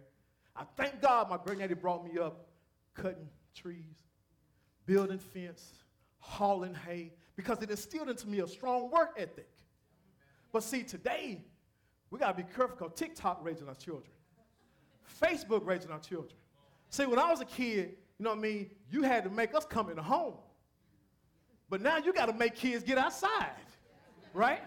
[0.54, 2.46] I thank God my granddaddy brought me up
[2.94, 3.96] cutting trees,
[4.84, 5.72] building fence,
[6.18, 9.48] hauling hay, because it instilled into me a strong work ethic.
[10.52, 11.42] But see, today,
[12.10, 14.12] we got to be careful because TikTok raising our children.
[15.20, 16.34] Facebook raising our children.
[16.90, 19.54] See, when I was a kid, you know what I mean, you had to make
[19.54, 20.34] us come in the home.
[21.70, 23.56] But now you got to make kids get outside,
[24.34, 24.60] right?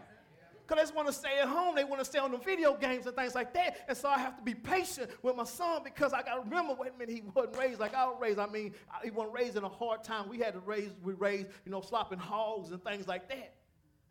[0.67, 1.75] Because they just want to stay at home.
[1.75, 3.85] They want to stay on the video games and things like that.
[3.87, 6.73] And so I have to be patient with my son because I got to remember,
[6.73, 8.39] wait a minute, he wasn't raised like I was raised.
[8.39, 10.27] I mean, he wasn't raised in a hard time.
[10.27, 13.53] We had to raise, we raised, you know, slopping hogs and things like that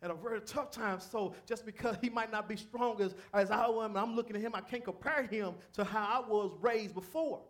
[0.05, 0.99] at a very tough time.
[0.99, 4.41] So just because he might not be strong as, as I am, I'm looking at
[4.41, 7.41] him, I can't compare him to how I was raised before.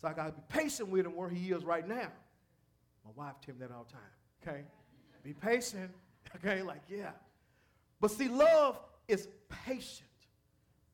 [0.00, 2.08] So I got to be patient with him where he is right now.
[3.04, 4.64] My wife tells me that all the time, okay?
[5.24, 5.90] Be patient,
[6.36, 6.62] okay?
[6.62, 7.10] Like, yeah.
[8.00, 9.26] But see, love is
[9.66, 10.08] patient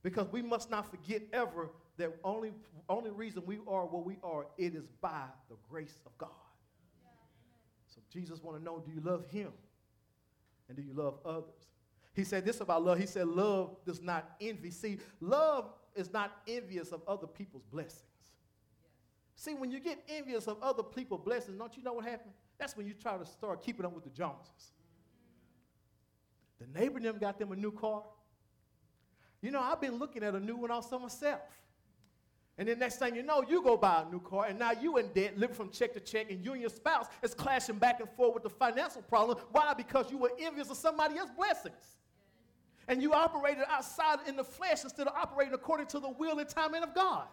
[0.02, 2.52] because we must not forget ever that only,
[2.88, 6.30] only reason we are what we are, it is by the grace of God.
[7.88, 9.52] So Jesus want to know, do you love him?
[10.68, 11.68] And do you love others?
[12.14, 12.98] He said this about love.
[12.98, 14.70] He said, Love does not envy.
[14.70, 18.02] See, love is not envious of other people's blessings.
[19.36, 22.34] See, when you get envious of other people's blessings, don't you know what happens?
[22.58, 24.72] That's when you try to start keeping up with the Joneses.
[26.60, 28.02] The neighbor them got them a new car.
[29.42, 31.40] You know, I've been looking at a new one also myself.
[32.56, 34.96] And then next thing you know, you go buy a new car, and now you
[34.98, 37.98] in debt, living from check to check, and you and your spouse is clashing back
[37.98, 39.38] and forth with the financial problem.
[39.50, 39.74] Why?
[39.74, 41.96] Because you were envious of somebody else's blessings.
[42.86, 46.48] And you operated outside in the flesh instead of operating according to the will and
[46.48, 47.26] timing of God.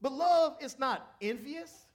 [0.00, 1.86] But love is not envious.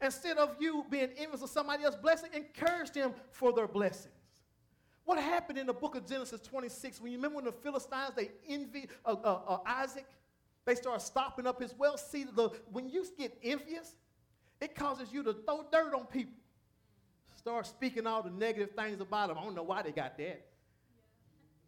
[0.00, 4.12] Instead of you being envious of somebody else's blessing, encourage them for their blessings.
[5.04, 8.30] What happened in the book of Genesis 26 when you remember when the Philistines they
[8.48, 10.06] envied uh, uh, uh, Isaac?
[10.64, 11.96] They start stopping up his well.
[11.98, 13.96] See, the, when you get envious,
[14.60, 16.34] it causes you to throw dirt on people.
[17.36, 19.38] Start speaking all the negative things about them.
[19.38, 20.46] I don't know why they got that.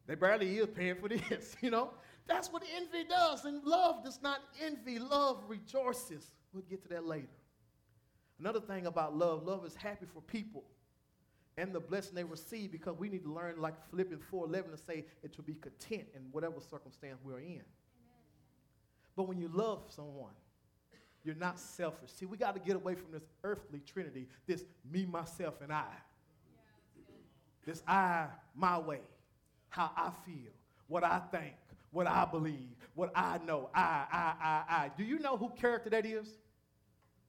[0.07, 1.91] They barely is paying for this, you know?
[2.27, 3.45] That's what envy does.
[3.45, 6.25] And love does not envy, love rejoices.
[6.53, 7.29] We'll get to that later.
[8.39, 10.65] Another thing about love love is happy for people
[11.59, 14.77] and the blessing they receive because we need to learn, like Philippians 4 11, to
[14.77, 17.63] say it to be content in whatever circumstance we're in.
[19.17, 20.33] But when you love someone,
[21.25, 22.11] you're not selfish.
[22.13, 25.87] See, we got to get away from this earthly trinity, this me, myself, and I.
[27.65, 29.01] This I, my way,
[29.71, 30.53] how I feel,
[30.87, 31.55] what I think,
[31.91, 33.71] what I believe, what I know.
[33.75, 34.91] I, I, I, I.
[34.97, 36.29] Do you know who character that is?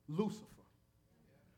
[0.08, 0.44] Lucifer.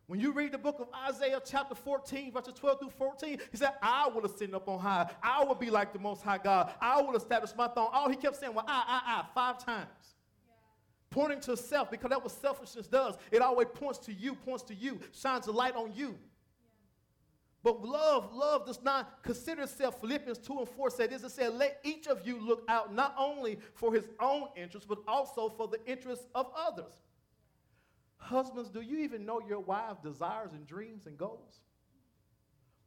[0.08, 3.74] When you read the book of Isaiah, chapter 14, verses 12 through 14, he said,
[3.82, 5.10] I will ascend up on high.
[5.22, 6.74] I will be like the Most High God.
[6.82, 7.90] I will establish my throne.
[7.92, 10.16] All he kept saying, well, I, I, I, five times
[11.10, 13.16] pointing to self because that's what selfishness does.
[13.32, 16.18] It always points to you, points to you, shines a light on you.
[17.62, 20.00] But love, love does not consider itself.
[20.00, 21.24] Philippians 2 and 4 said this.
[21.24, 25.00] It said, let each of you look out not only for his own interests, but
[25.08, 26.94] also for the interests of others.
[28.16, 31.62] Husbands, do you even know your wife's desires and dreams and goals?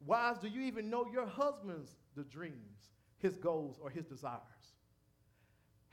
[0.06, 4.40] Wives, do you even know your husband's the dreams, his goals, or his desires?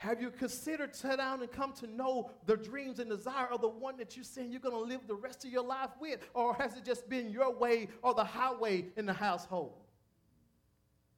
[0.00, 3.68] Have you considered sit down and come to know the dreams and desire of the
[3.68, 6.26] one that you're saying you're going to live the rest of your life with?
[6.32, 9.74] Or has it just been your way or the highway in the household?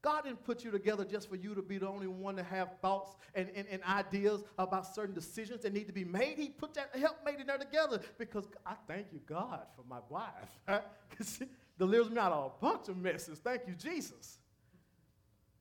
[0.02, 2.70] God didn't put you together just for you to be the only one to have
[2.80, 6.34] thoughts and, and, and ideas about certain decisions that need to be made.
[6.36, 10.82] He put that helpmate in there together because I thank you, God, for my wife.
[11.08, 11.44] Because she
[11.78, 13.38] delivers me out of a bunch of messes.
[13.38, 14.38] Thank you, Jesus.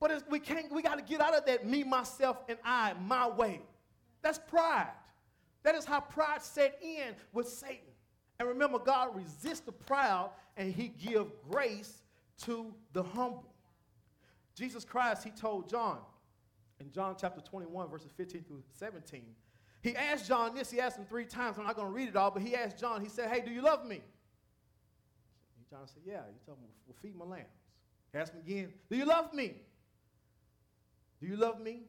[0.02, 3.28] But we can't, we got to get out of that me, myself, and I, my
[3.28, 3.60] way.
[4.20, 4.90] That's pride.
[5.62, 7.92] That is how pride set in with Satan.
[8.40, 12.02] And remember, God resists the proud and he give grace
[12.42, 13.44] to the humble.
[14.56, 15.98] Jesus Christ, he told John
[16.80, 19.22] in John chapter 21, verses 15 through 17.
[19.82, 21.58] He asked John this, he asked him three times.
[21.58, 23.52] I'm not going to read it all, but he asked John, he said, Hey, do
[23.52, 24.00] you love me?
[25.70, 26.22] John said, Yeah.
[26.28, 27.46] He told him, Well, feed my lambs.
[28.12, 29.54] He asked him again, Do you love me?
[31.22, 31.82] Do you love me?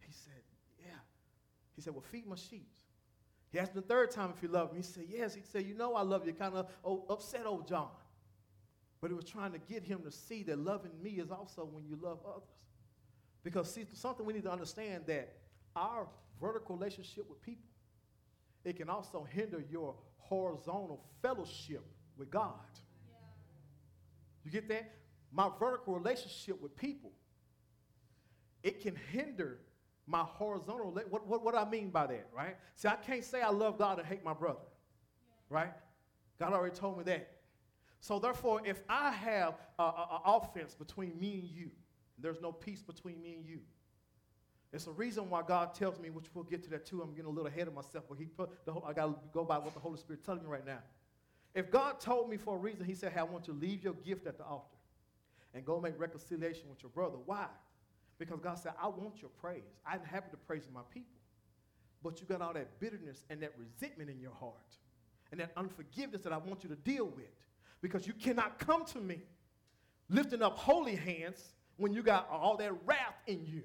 [0.00, 0.42] He said,
[0.78, 0.92] Yeah.
[1.74, 2.68] He said, Well, feed my sheep.
[3.50, 4.80] He asked him the third time if he loved me.
[4.80, 5.34] He said, Yes.
[5.34, 6.34] He said, You know I love you.
[6.34, 7.88] Kind of oh, upset old John.
[9.00, 11.84] But he was trying to get him to see that loving me is also when
[11.86, 12.44] you love others.
[13.42, 15.32] Because see, something we need to understand that
[15.74, 16.06] our
[16.40, 17.70] vertical relationship with people,
[18.64, 21.84] it can also hinder your horizontal fellowship
[22.18, 22.52] with God.
[23.08, 23.16] Yeah.
[24.44, 24.92] You get that?
[25.32, 27.12] My vertical relationship with people,
[28.62, 29.58] it can hinder
[30.06, 30.90] my horizontal.
[31.08, 32.56] What, what, what I mean by that, right?
[32.74, 34.60] See, I can't say I love God and hate my brother,
[35.50, 35.56] yeah.
[35.56, 35.72] right?
[36.38, 37.28] God already told me that.
[38.00, 39.92] So therefore, if I have an
[40.24, 41.70] offense between me and you,
[42.18, 43.60] there's no peace between me and you.
[44.72, 47.02] It's a reason why God tells me, which we'll get to that too.
[47.02, 49.14] I'm getting a little ahead of myself, but He put the whole, I got to
[49.32, 50.78] go by what the Holy Spirit telling me right now.
[51.54, 53.84] If God told me for a reason, He said, "Hey, I want you to leave
[53.84, 54.74] your gift at the altar
[55.52, 57.46] and go make reconciliation with your brother." Why?
[58.26, 59.78] Because God said, "I want your praise.
[59.86, 61.20] I'm happy to praise my people."
[62.02, 64.76] But you got all that bitterness and that resentment in your heart,
[65.30, 67.34] and that unforgiveness that I want you to deal with
[67.80, 69.22] because you cannot come to me
[70.08, 73.62] lifting up holy hands when you got all that wrath in you.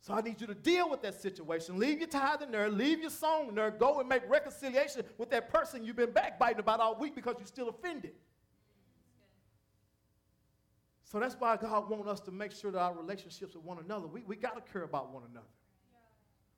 [0.00, 1.78] So I need you to deal with that situation.
[1.78, 5.84] Leave your tithing there, leave your song there, go and make reconciliation with that person
[5.84, 8.12] you've been backbiting about all week because you're still offended.
[11.10, 14.06] So that's why God wants us to make sure that our relationships with one another,
[14.06, 15.46] we, we got to care about one another.
[15.90, 15.96] Yeah.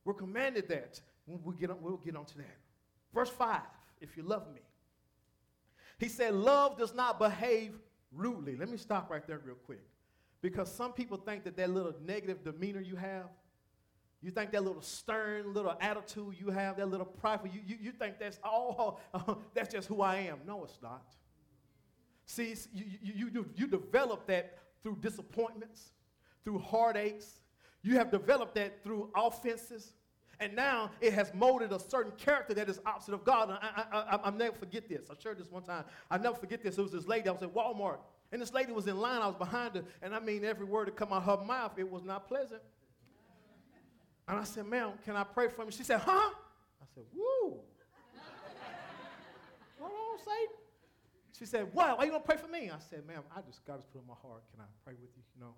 [0.04, 1.00] We're commanded that.
[1.26, 2.56] We'll get, on, we'll get on to that.
[3.14, 3.60] Verse 5
[4.00, 4.60] If you love me,
[5.98, 7.74] he said, Love does not behave
[8.12, 8.56] rudely.
[8.56, 9.84] Let me stop right there real quick.
[10.42, 13.26] Because some people think that that little negative demeanor you have,
[14.22, 17.92] you think that little stern little attitude you have, that little prideful, you, you, you
[17.92, 20.38] think that's all, uh, that's just who I am.
[20.46, 21.04] No, it's not.
[22.30, 25.90] See, you, you, you, you develop that through disappointments,
[26.44, 27.40] through heartaches.
[27.82, 29.94] You have developed that through offenses,
[30.38, 33.50] and now it has molded a certain character that is opposite of God.
[33.50, 35.06] And I, I, I, will never forget this.
[35.10, 35.84] I shared this one time.
[36.08, 36.78] I never forget this.
[36.78, 37.28] It was this lady.
[37.28, 37.98] I was at Walmart,
[38.30, 39.22] and this lady was in line.
[39.22, 41.72] I was behind her, and I mean, every word that come out of her mouth,
[41.78, 42.62] it was not pleasant.
[44.28, 47.58] And I said, "Ma'am, can I pray for you?" She said, "Huh?" I said, "Woo."
[49.80, 50.59] Hold on, Satan.
[51.40, 51.98] She said, "What?
[51.98, 54.00] Why are you gonna pray for me?" I said, "Ma'am, I just God has put
[54.03, 54.44] in my heart.
[54.53, 55.24] Can I pray with you?
[55.35, 55.55] You know."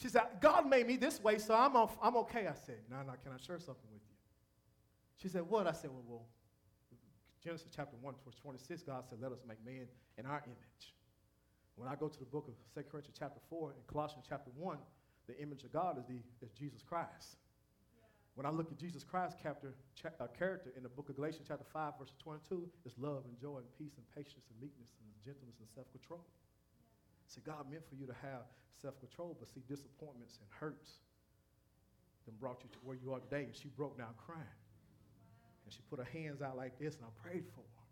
[0.00, 2.46] She said, God made me this way, so I'm, off, I'm okay.
[2.46, 4.16] I said, No, no, can I share something with you?
[5.18, 5.66] She said, What?
[5.66, 6.24] I said, Well, well
[7.44, 10.94] Genesis chapter 1, verse 26, God said, Let us make man in our image.
[11.76, 14.78] When I go to the book of 2 Corinthians chapter 4 and Colossians chapter 1,
[15.26, 17.36] the image of God is, the, is Jesus Christ.
[18.34, 21.44] When I look at Jesus Christ's chapter, cha- uh, character in the book of Galatians
[21.46, 25.10] chapter 5, verse 22, it's love and joy and peace and patience and meekness and
[25.24, 26.24] gentleness and self-control.
[27.26, 28.48] See, God meant for you to have
[28.80, 31.00] self control, but see, disappointments and hurts
[32.26, 33.44] then brought you to where you are today.
[33.44, 34.42] And she broke down crying.
[35.64, 37.84] And she put her hands out like this, and I prayed for her.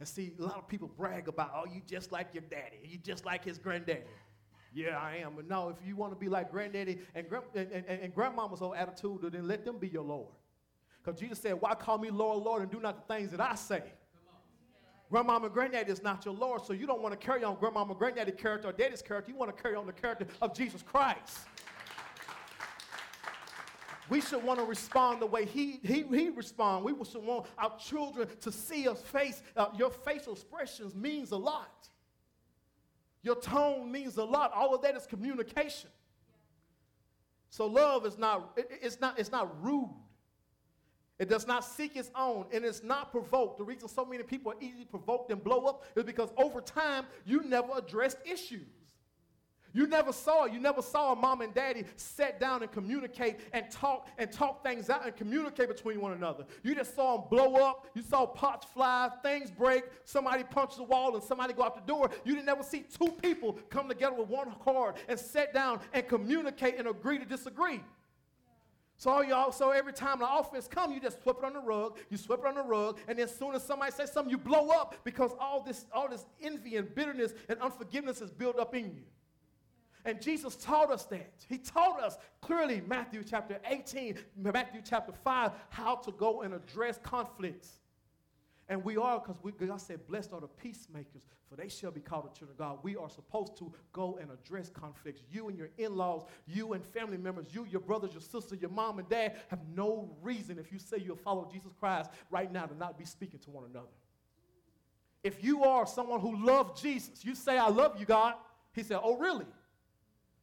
[0.00, 2.98] And see, a lot of people brag about, oh, you just like your daddy, you
[2.98, 4.02] just like his granddaddy.
[4.74, 5.32] Yeah, I am.
[5.34, 8.74] But no, if you want to be like granddaddy and, and, and, and grandmama's whole
[8.74, 10.28] attitude, then let them be your Lord.
[11.02, 13.54] Because Jesus said, Why call me Lord, Lord, and do not the things that I
[13.54, 13.82] say?
[15.10, 17.92] Grandmama and granddaddy is not your Lord, so you don't want to carry on grandmama
[17.92, 19.30] and granddaddy character or daddy's character.
[19.30, 21.38] You want to carry on the character of Jesus Christ.
[24.10, 26.84] We should want to respond the way he, he, he respond.
[26.84, 29.42] We should want our children to see us face.
[29.56, 31.87] Uh, your facial expressions means a lot.
[33.22, 34.52] Your tone means a lot.
[34.54, 35.90] All of that is communication.
[37.50, 39.94] So love is not, it, it's not, it's not rude.
[41.18, 43.58] It does not seek its own and it's not provoked.
[43.58, 47.06] The reason so many people are easily provoked and blow up is because over time
[47.24, 48.68] you never addressed issues.
[49.72, 50.52] You never saw it.
[50.52, 54.62] You never saw a mom and daddy sit down and communicate and talk and talk
[54.62, 56.44] things out and communicate between one another.
[56.62, 57.86] You just saw them blow up.
[57.94, 61.92] You saw pots fly, things break, somebody punch the wall, and somebody go out the
[61.92, 62.10] door.
[62.24, 66.06] You didn't ever see two people come together with one accord and sit down and
[66.08, 67.80] communicate and agree to disagree.
[68.96, 71.60] So all y'all, so every time the offense come, you just sweep it on the
[71.60, 74.28] rug, you sweep it on the rug, and then as soon as somebody says something,
[74.28, 78.58] you blow up because all this, all this envy and bitterness and unforgiveness is built
[78.58, 79.02] up in you.
[80.04, 81.44] And Jesus taught us that.
[81.48, 86.98] He taught us clearly, Matthew chapter 18, Matthew chapter 5, how to go and address
[87.02, 87.78] conflicts.
[88.68, 92.26] And we are, because God said, Blessed are the peacemakers, for they shall be called
[92.26, 92.78] the children of God.
[92.82, 95.22] We are supposed to go and address conflicts.
[95.30, 98.70] You and your in laws, you and family members, you, your brothers, your sister, your
[98.70, 102.66] mom and dad have no reason, if you say you'll follow Jesus Christ right now,
[102.66, 103.88] to not be speaking to one another.
[105.24, 108.34] If you are someone who loves Jesus, you say, I love you, God.
[108.72, 109.46] He said, Oh, really?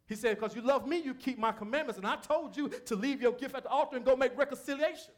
[0.07, 1.97] He said, Because you love me, you keep my commandments.
[1.97, 5.11] And I told you to leave your gift at the altar and go make reconciliation.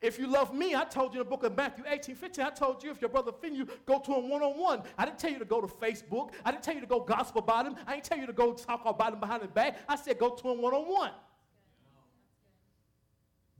[0.00, 2.50] If you love me, I told you in the book of Matthew 18, 15, I
[2.50, 4.82] told you if your brother offend you, go to him one on one.
[4.98, 6.32] I didn't tell you to go to Facebook.
[6.44, 7.76] I didn't tell you to go gospel about him.
[7.86, 9.78] I didn't tell you to go talk about him behind his back.
[9.88, 11.12] I said go to him one on one.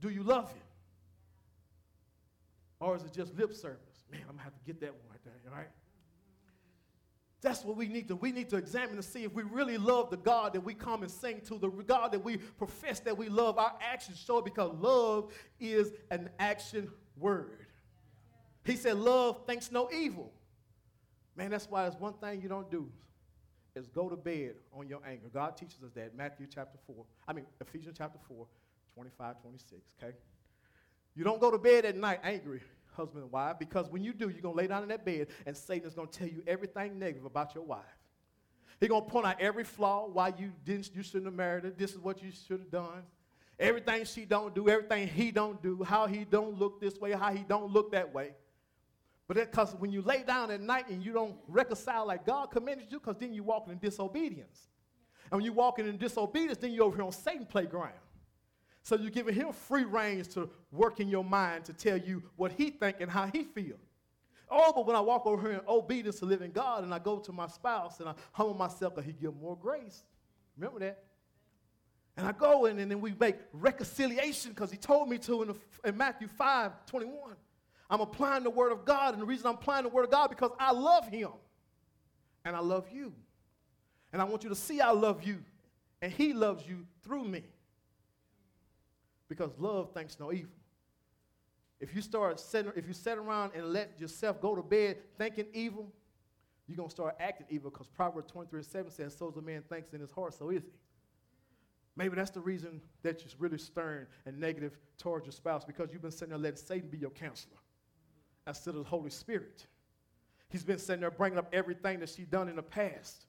[0.01, 0.61] Do you love him?
[2.81, 4.03] Or is it just lip service?
[4.11, 5.69] Man, I'm going to have to get that one right there, all right?
[7.43, 8.15] That's what we need to.
[8.15, 11.01] We need to examine to see if we really love the God that we come
[11.01, 13.57] and sing to, the God that we profess that we love.
[13.57, 17.65] Our actions show it because love is an action word.
[18.63, 20.31] He said, Love thinks no evil.
[21.35, 22.89] Man, that's why it's one thing you don't do
[23.75, 25.27] is go to bed on your anger.
[25.33, 26.15] God teaches us that.
[26.15, 26.95] Matthew chapter 4.
[27.27, 28.45] I mean, Ephesians chapter 4,
[28.93, 30.15] 25, 26, okay?
[31.15, 32.61] You don't go to bed at night angry
[32.93, 35.27] husband and wife, because when you do, you're going to lay down in that bed
[35.45, 37.81] and Satan is going to tell you everything negative about your wife.
[38.79, 41.69] He's going to point out every flaw, why you didn't, you shouldn't have married her.
[41.69, 43.03] This is what you should have done.
[43.59, 47.31] Everything she don't do, everything he don't do, how he don't look this way, how
[47.31, 48.31] he don't look that way.
[49.27, 52.51] But that because when you lay down at night and you don't reconcile like God
[52.51, 54.67] commanded you, because then you're walking in disobedience.
[55.31, 57.93] And when you're walking in disobedience, then you're over here on Satan playground.
[58.83, 62.51] So you're giving him free range to work in your mind to tell you what
[62.51, 63.77] he think and how he feel.
[64.51, 67.17] Oh, but when I walk over here in obedience to living God and I go
[67.19, 70.03] to my spouse and I humble myself, that he give more grace.
[70.57, 71.03] Remember that?
[72.17, 75.47] And I go in and then we make reconciliation because he told me to in,
[75.47, 75.55] the,
[75.85, 77.35] in Matthew 5, 21.
[77.89, 80.29] I'm applying the word of God, and the reason I'm applying the word of God
[80.29, 81.29] because I love him
[82.43, 83.13] and I love you.
[84.11, 85.39] And I want you to see I love you,
[86.01, 87.43] and he loves you through me
[89.29, 90.51] because love thinks no evil.
[91.79, 95.47] If you start sitting, if you sit around and let yourself go to bed thinking
[95.53, 95.91] evil,
[96.67, 99.99] you're to start acting evil because Proverbs 23 7 says, So a man thinks in
[99.99, 100.69] his heart, so is he.
[101.95, 106.01] Maybe that's the reason that you're really stern and negative towards your spouse because you've
[106.01, 107.57] been sitting there letting Satan be your counselor
[108.47, 109.67] instead of the Holy Spirit.
[110.49, 113.25] He's been sitting there bringing up everything that she's done in the past.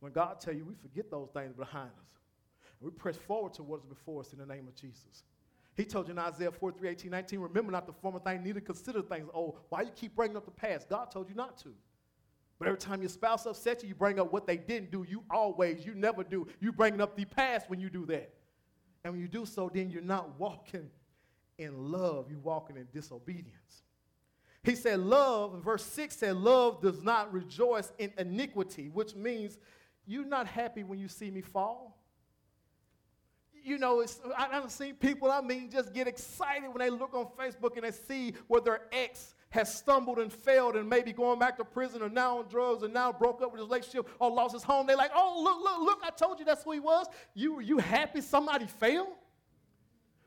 [0.00, 2.17] When God tell you, we forget those things behind us.
[2.80, 5.24] We press forward to what is before us in the name of Jesus.
[5.76, 9.02] He told you in Isaiah 43, 18, 19, remember not the former thing, neither consider
[9.02, 10.88] things Oh, Why you keep bringing up the past?
[10.88, 11.72] God told you not to.
[12.58, 15.06] But every time your spouse upsets you, you bring up what they didn't do.
[15.08, 16.48] You always, you never do.
[16.60, 18.34] You bring up the past when you do that.
[19.04, 20.90] And when you do so, then you're not walking
[21.58, 22.26] in love.
[22.28, 23.82] You're walking in disobedience.
[24.64, 29.56] He said, Love, verse 6 said, Love does not rejoice in iniquity, which means
[30.04, 31.97] you're not happy when you see me fall
[33.64, 34.04] you know,
[34.36, 37.84] I, I've seen people, I mean, just get excited when they look on Facebook and
[37.84, 42.02] they see where their ex has stumbled and failed and maybe going back to prison
[42.02, 44.86] or now on drugs and now broke up with his relationship or lost his home.
[44.86, 47.06] They're like, oh, look, look, look, I told you that's who he was.
[47.34, 49.08] You, you happy somebody failed?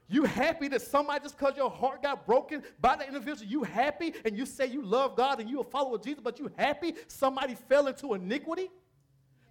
[0.08, 4.14] You happy that somebody, just because your heart got broken by the individual, you happy
[4.26, 6.96] and you say you love God and you a follower of Jesus, but you happy
[7.08, 8.70] somebody fell into iniquity?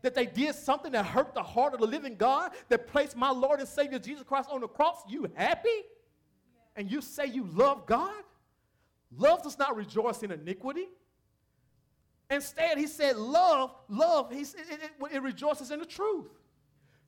[0.02, 3.30] That they did something that hurt the heart of the living God, that placed my
[3.30, 5.68] Lord and Savior Jesus Christ on the cross, you happy?
[6.76, 8.22] And you say you love God?
[9.16, 10.88] Love does not rejoice in iniquity.
[12.30, 16.28] Instead, he said, love, love, he, it, it, it rejoices in the truth.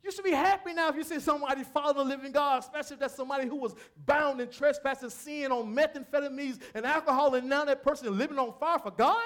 [0.03, 3.01] You should be happy now if you see somebody follow the living God, especially if
[3.01, 7.65] that's somebody who was bound in trespass and sin on methamphetamines and alcohol, and now
[7.65, 9.23] that person is living on fire for God.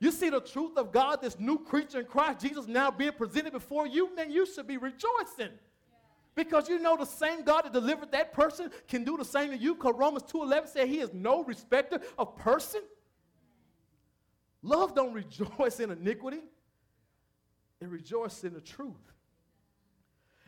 [0.00, 3.52] You see the truth of God, this new creature in Christ Jesus now being presented
[3.52, 5.50] before you, then you should be rejoicing.
[6.34, 9.58] Because you know the same God that delivered that person can do the same to
[9.58, 9.74] you.
[9.74, 12.80] Because Romans 2.11 said he is no respecter of person.
[14.62, 16.40] Love don't rejoice in iniquity.
[17.80, 19.12] It rejoice in the truth.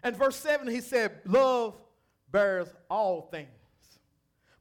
[0.03, 1.74] And verse 7, he said, Love
[2.30, 3.48] bears all things,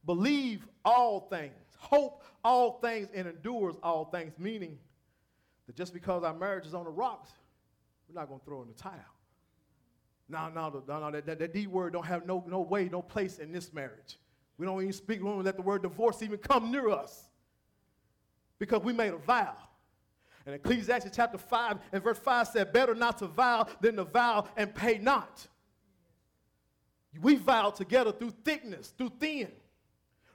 [0.06, 4.78] believe all things, hope all things, and endures all things, meaning
[5.68, 7.32] that just because our marriage is on the rocks,
[8.08, 8.94] we're not going to throw in the towel.
[10.30, 13.02] No, no, no, no, that, that, that D word don't have no, no way, no
[13.02, 14.18] place in this marriage.
[14.58, 17.30] We don't even speak, we don't let the word divorce even come near us
[18.60, 19.56] because we made a vow.
[20.46, 24.48] And Ecclesiastes chapter 5 and verse 5 said, Better not to vow than to vow
[24.56, 25.48] and pay not.
[27.22, 29.52] We vow together through thickness, through thin,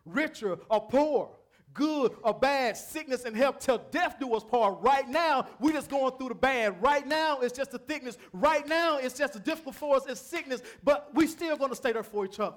[0.04, 1.30] richer or poor,
[1.76, 4.80] good or bad, sickness and health, till death do us part.
[4.80, 6.82] Right now, we're just going through the bad.
[6.82, 8.18] Right now, it's just the thickness.
[8.32, 11.76] Right now, it's just the difficult for us, it's sickness, but we still going to
[11.76, 12.56] stay there for each other.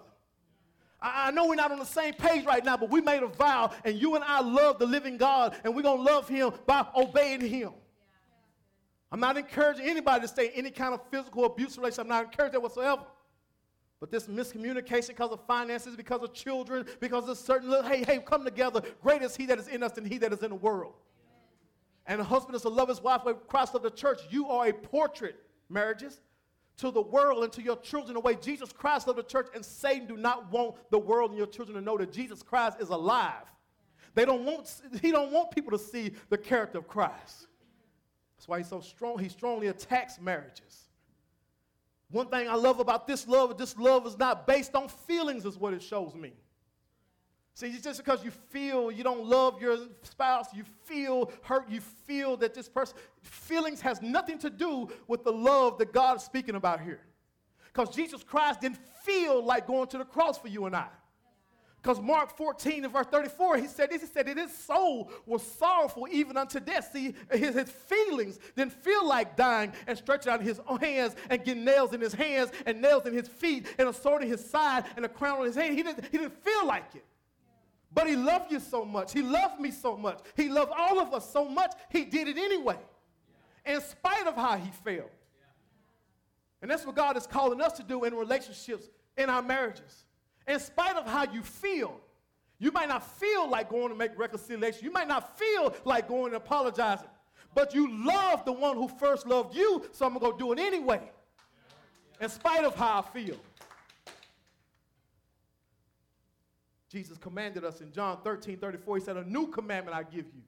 [1.01, 3.71] I, know we're not on the same page right now, but we made a vow,
[3.85, 6.85] and you and I love the living God, and we're going to love Him by
[6.95, 7.71] obeying Him.
[9.11, 12.05] I'm not encouraging anybody to stay in any kind of physical abuse relationship.
[12.05, 13.03] I'm not encouraging that whatsoever.
[13.99, 18.19] But this miscommunication because of finances, because of children, because of certain little, hey, hey,
[18.19, 18.81] come together.
[19.01, 20.93] Great is he that is in us than he that is in the world.
[22.05, 24.21] And a husband is to love his wife like Christ of the church.
[24.29, 25.35] You are a portrait,
[25.69, 26.21] marriages,
[26.77, 29.47] to the world and to your children the way Jesus Christ loved the church.
[29.53, 32.77] And Satan do not want the world and your children to know that Jesus Christ
[32.79, 33.45] is alive.
[34.15, 37.47] They don't want, he don't want people to see the character of Christ.
[38.37, 39.19] That's why he's so strong.
[39.19, 40.88] He strongly attacks marriages.
[42.11, 45.57] One thing I love about this love, this love is not based on feelings, is
[45.57, 46.33] what it shows me.
[47.53, 51.81] See, it's just because you feel you don't love your spouse, you feel hurt, you
[51.81, 56.23] feel that this person, feelings has nothing to do with the love that God is
[56.23, 57.01] speaking about here.
[57.65, 60.87] Because Jesus Christ didn't feel like going to the cross for you and I.
[61.81, 65.41] Because Mark 14 and verse 34, he said this, he said that his soul was
[65.41, 66.89] sorrowful even unto death.
[66.91, 71.63] See, his, his feelings didn't feel like dying and stretching out his hands and getting
[71.63, 74.85] nails in his hands and nails in his feet and a sword in his side
[74.97, 75.71] and a crown on his head.
[75.71, 77.05] He didn't, he didn't feel like it.
[77.93, 79.13] But he loved you so much.
[79.13, 80.19] He loved me so much.
[80.35, 82.77] He loved all of us so much, he did it anyway,
[83.65, 85.11] in spite of how he felt.
[86.61, 90.03] And that's what God is calling us to do in relationships, in our marriages
[90.49, 92.01] in spite of how you feel.
[92.57, 94.83] You might not feel like going to make reconciliation.
[94.83, 97.07] You might not feel like going and apologizing.
[97.55, 100.59] But you love the one who first loved you, so I'm going to do it
[100.59, 101.09] anyway.
[102.19, 103.37] In spite of how I feel.
[106.89, 110.41] Jesus commanded us in John 13 34, he said, A new commandment I give you,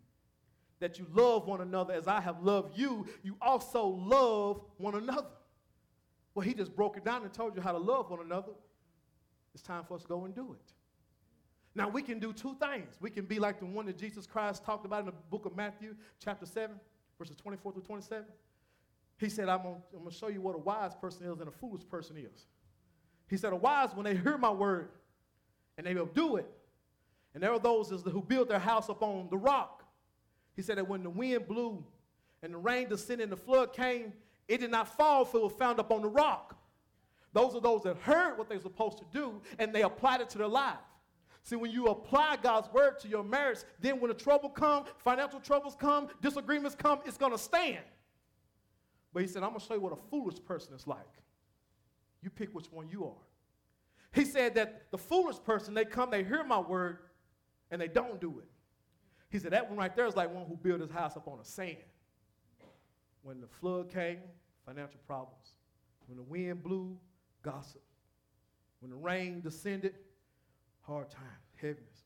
[0.80, 5.28] that you love one another as I have loved you, you also love one another.
[6.34, 8.54] Well, he just broke it down and told you how to love one another.
[9.54, 10.74] It's time for us to go and do it.
[11.74, 12.98] Now, we can do two things.
[13.00, 15.56] We can be like the one that Jesus Christ talked about in the book of
[15.56, 16.76] Matthew, chapter 7,
[17.18, 18.26] verses 24 through 27.
[19.18, 21.88] He said, I'm going to show you what a wise person is and a foolish
[21.88, 22.48] person is.
[23.30, 24.90] He said, A wise, when they hear my word
[25.78, 26.50] and they will do it,
[27.34, 29.86] and there are those who build their house upon the rock.
[30.56, 31.84] He said that when the wind blew
[32.44, 34.12] and the rain descended and the flood came,
[34.50, 36.58] it did not fall, for it was found upon the rock.
[37.34, 40.38] Those are those that heard what they're supposed to do and they applied it to
[40.38, 40.78] their life.
[41.44, 45.40] See, when you apply God's word to your marriage, then when the trouble come, financial
[45.40, 47.84] troubles come, disagreements come, it's going to stand.
[49.14, 51.00] But he said, I'm going to show you what a foolish person is like.
[52.22, 53.24] You pick which one you are.
[54.14, 57.00] He said that the foolish person, they come, they hear my word,
[57.72, 58.50] and they don't do it.
[59.30, 61.40] He said that one right there is like one who built his house up on
[61.40, 61.78] a sand.
[63.24, 64.20] When the flood came,
[64.66, 65.54] financial problems.
[66.08, 66.98] When the wind blew,
[67.44, 67.82] gossip.
[68.80, 69.96] When the rain descended,
[70.82, 72.06] hard times, heaviness.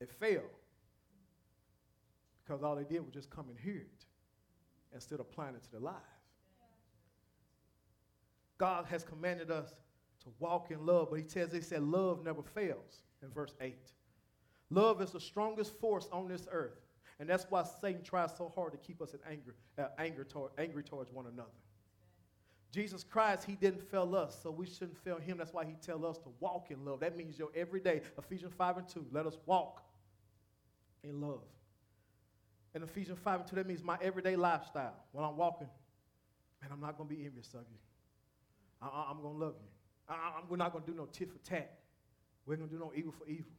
[0.00, 0.44] It failed
[2.44, 4.04] because all they did was just come and hear it
[4.92, 5.98] instead of applying it to their lives.
[8.58, 9.74] God has commanded us
[10.22, 13.74] to walk in love, but he says, he said, love never fails in verse 8.
[14.70, 16.80] Love is the strongest force on this earth.
[17.20, 20.52] And that's why Satan tries so hard to keep us in anger, uh, anger toward,
[20.58, 21.48] angry towards one another.
[22.74, 25.38] Jesus Christ, he didn't fail us, so we shouldn't fail him.
[25.38, 27.00] That's why he tell us to walk in love.
[27.00, 28.00] That means your everyday.
[28.18, 29.80] Ephesians 5 and 2, let us walk
[31.04, 31.44] in love.
[32.74, 34.96] In Ephesians 5 and 2, that means my everyday lifestyle.
[35.12, 35.68] When I'm walking,
[36.60, 37.78] man, I'm not going to be envious of you.
[38.82, 39.68] I, am going to love you.
[40.08, 41.78] I, we're not going to do no tit for tat.
[42.44, 43.52] We're going to do no evil for evil.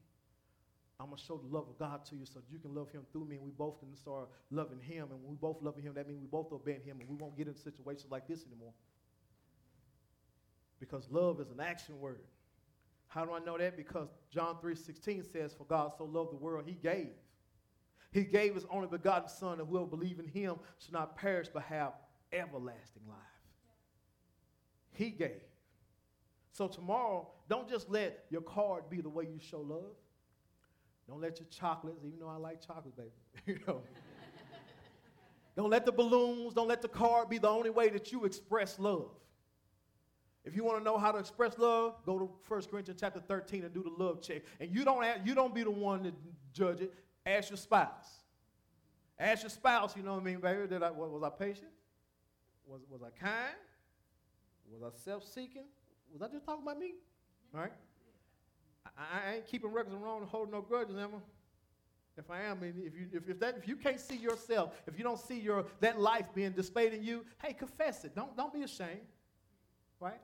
[0.99, 3.03] I'm going to show the love of God to you so you can love him
[3.13, 5.07] through me and we both can start loving him.
[5.11, 7.37] And when we both loving him, that means we both obeying him and we won't
[7.37, 8.73] get in situations like this anymore
[10.79, 12.25] because love is an action word.
[13.07, 13.77] How do I know that?
[13.77, 17.15] Because John 3:16 says, "For God so loved the world, He gave.
[18.11, 21.63] He gave His only begotten Son, and whoever believe in Him should not perish but
[21.63, 21.93] have
[22.31, 23.17] everlasting life.
[24.91, 25.41] He gave.
[26.51, 29.95] So tomorrow, don't just let your card be the way you show love.
[31.07, 33.09] Don't let your chocolates, even though I like chocolate, baby.
[33.45, 33.81] you know.
[35.55, 38.79] don't let the balloons, don't let the card be the only way that you express
[38.79, 39.11] love.
[40.45, 43.63] If you want to know how to express love, go to 1 Corinthians chapter 13
[43.63, 44.43] and do the love check.
[44.59, 46.13] And you don't, ask, you don't be the one to
[46.53, 46.93] judge it.
[47.25, 48.23] Ask your spouse.
[49.17, 50.67] Ask your spouse, you know what I mean, baby?
[50.67, 51.69] Did I, was I patient?
[52.67, 53.55] Was, was I kind?
[54.71, 55.65] Was I self-seeking?
[56.13, 56.93] Was I just talking about me?
[57.51, 57.71] Right?
[58.85, 61.07] I, I ain't keeping records of wrong and holding no grudges, I?
[62.17, 65.03] If I am, if you, if, if, that, if you can't see yourself, if you
[65.03, 68.15] don't see your, that life being displayed in you, hey, confess it.
[68.15, 69.07] Don't, don't be ashamed,
[69.99, 70.19] right?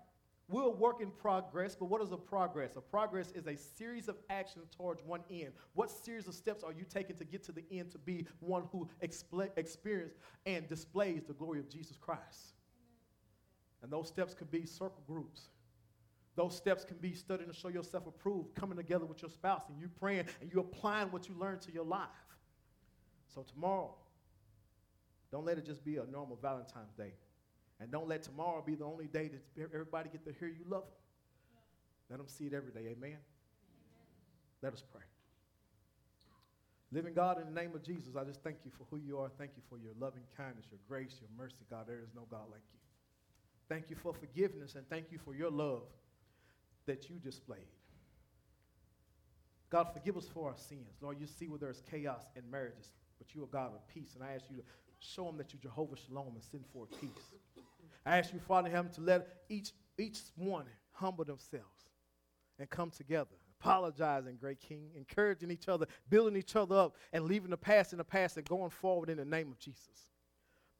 [0.47, 2.71] We're a work in progress, but what is a progress?
[2.75, 5.53] A progress is a series of actions towards one end.
[5.73, 8.63] What series of steps are you taking to get to the end to be one
[8.71, 12.53] who expl- experiences and displays the glory of Jesus Christ?
[13.81, 15.49] And those steps could be circle groups.
[16.35, 19.79] Those steps can be studying to show yourself approved, coming together with your spouse, and
[19.79, 22.07] you praying and you applying what you learned to your life.
[23.33, 23.95] So tomorrow,
[25.31, 27.13] don't let it just be a normal Valentine's Day.
[27.81, 30.83] And don't let tomorrow be the only day that everybody get to hear you love
[30.83, 30.93] them.
[32.11, 32.81] Let them see it every day.
[32.81, 32.95] Amen?
[32.97, 33.17] Amen.
[34.61, 35.01] Let us pray.
[36.91, 39.29] Living God, in the name of Jesus, I just thank you for who you are.
[39.37, 41.85] Thank you for your loving kindness, your grace, your mercy, God.
[41.87, 42.79] There is no God like you.
[43.69, 45.83] Thank you for forgiveness and thank you for your love
[46.85, 47.71] that you displayed.
[49.69, 50.97] God, forgive us for our sins.
[51.01, 54.15] Lord, you see where there's chaos in marriages, but you are God of peace.
[54.15, 54.63] And I ask you to
[54.99, 57.31] show them that you're Jehovah Shalom and send forth peace.
[58.05, 61.89] I ask you, Father in heaven, to let each, each one humble themselves
[62.59, 67.51] and come together, apologizing, great King, encouraging each other, building each other up, and leaving
[67.51, 70.11] the past in the past and going forward in the name of Jesus.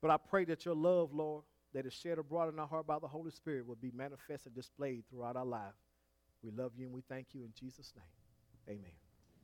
[0.00, 1.44] But I pray that your love, Lord,
[1.74, 5.04] that is shed abroad in our heart by the Holy Spirit will be manifested, displayed
[5.08, 5.74] throughout our life.
[6.42, 8.76] We love you and we thank you in Jesus' name.
[8.76, 9.01] Amen.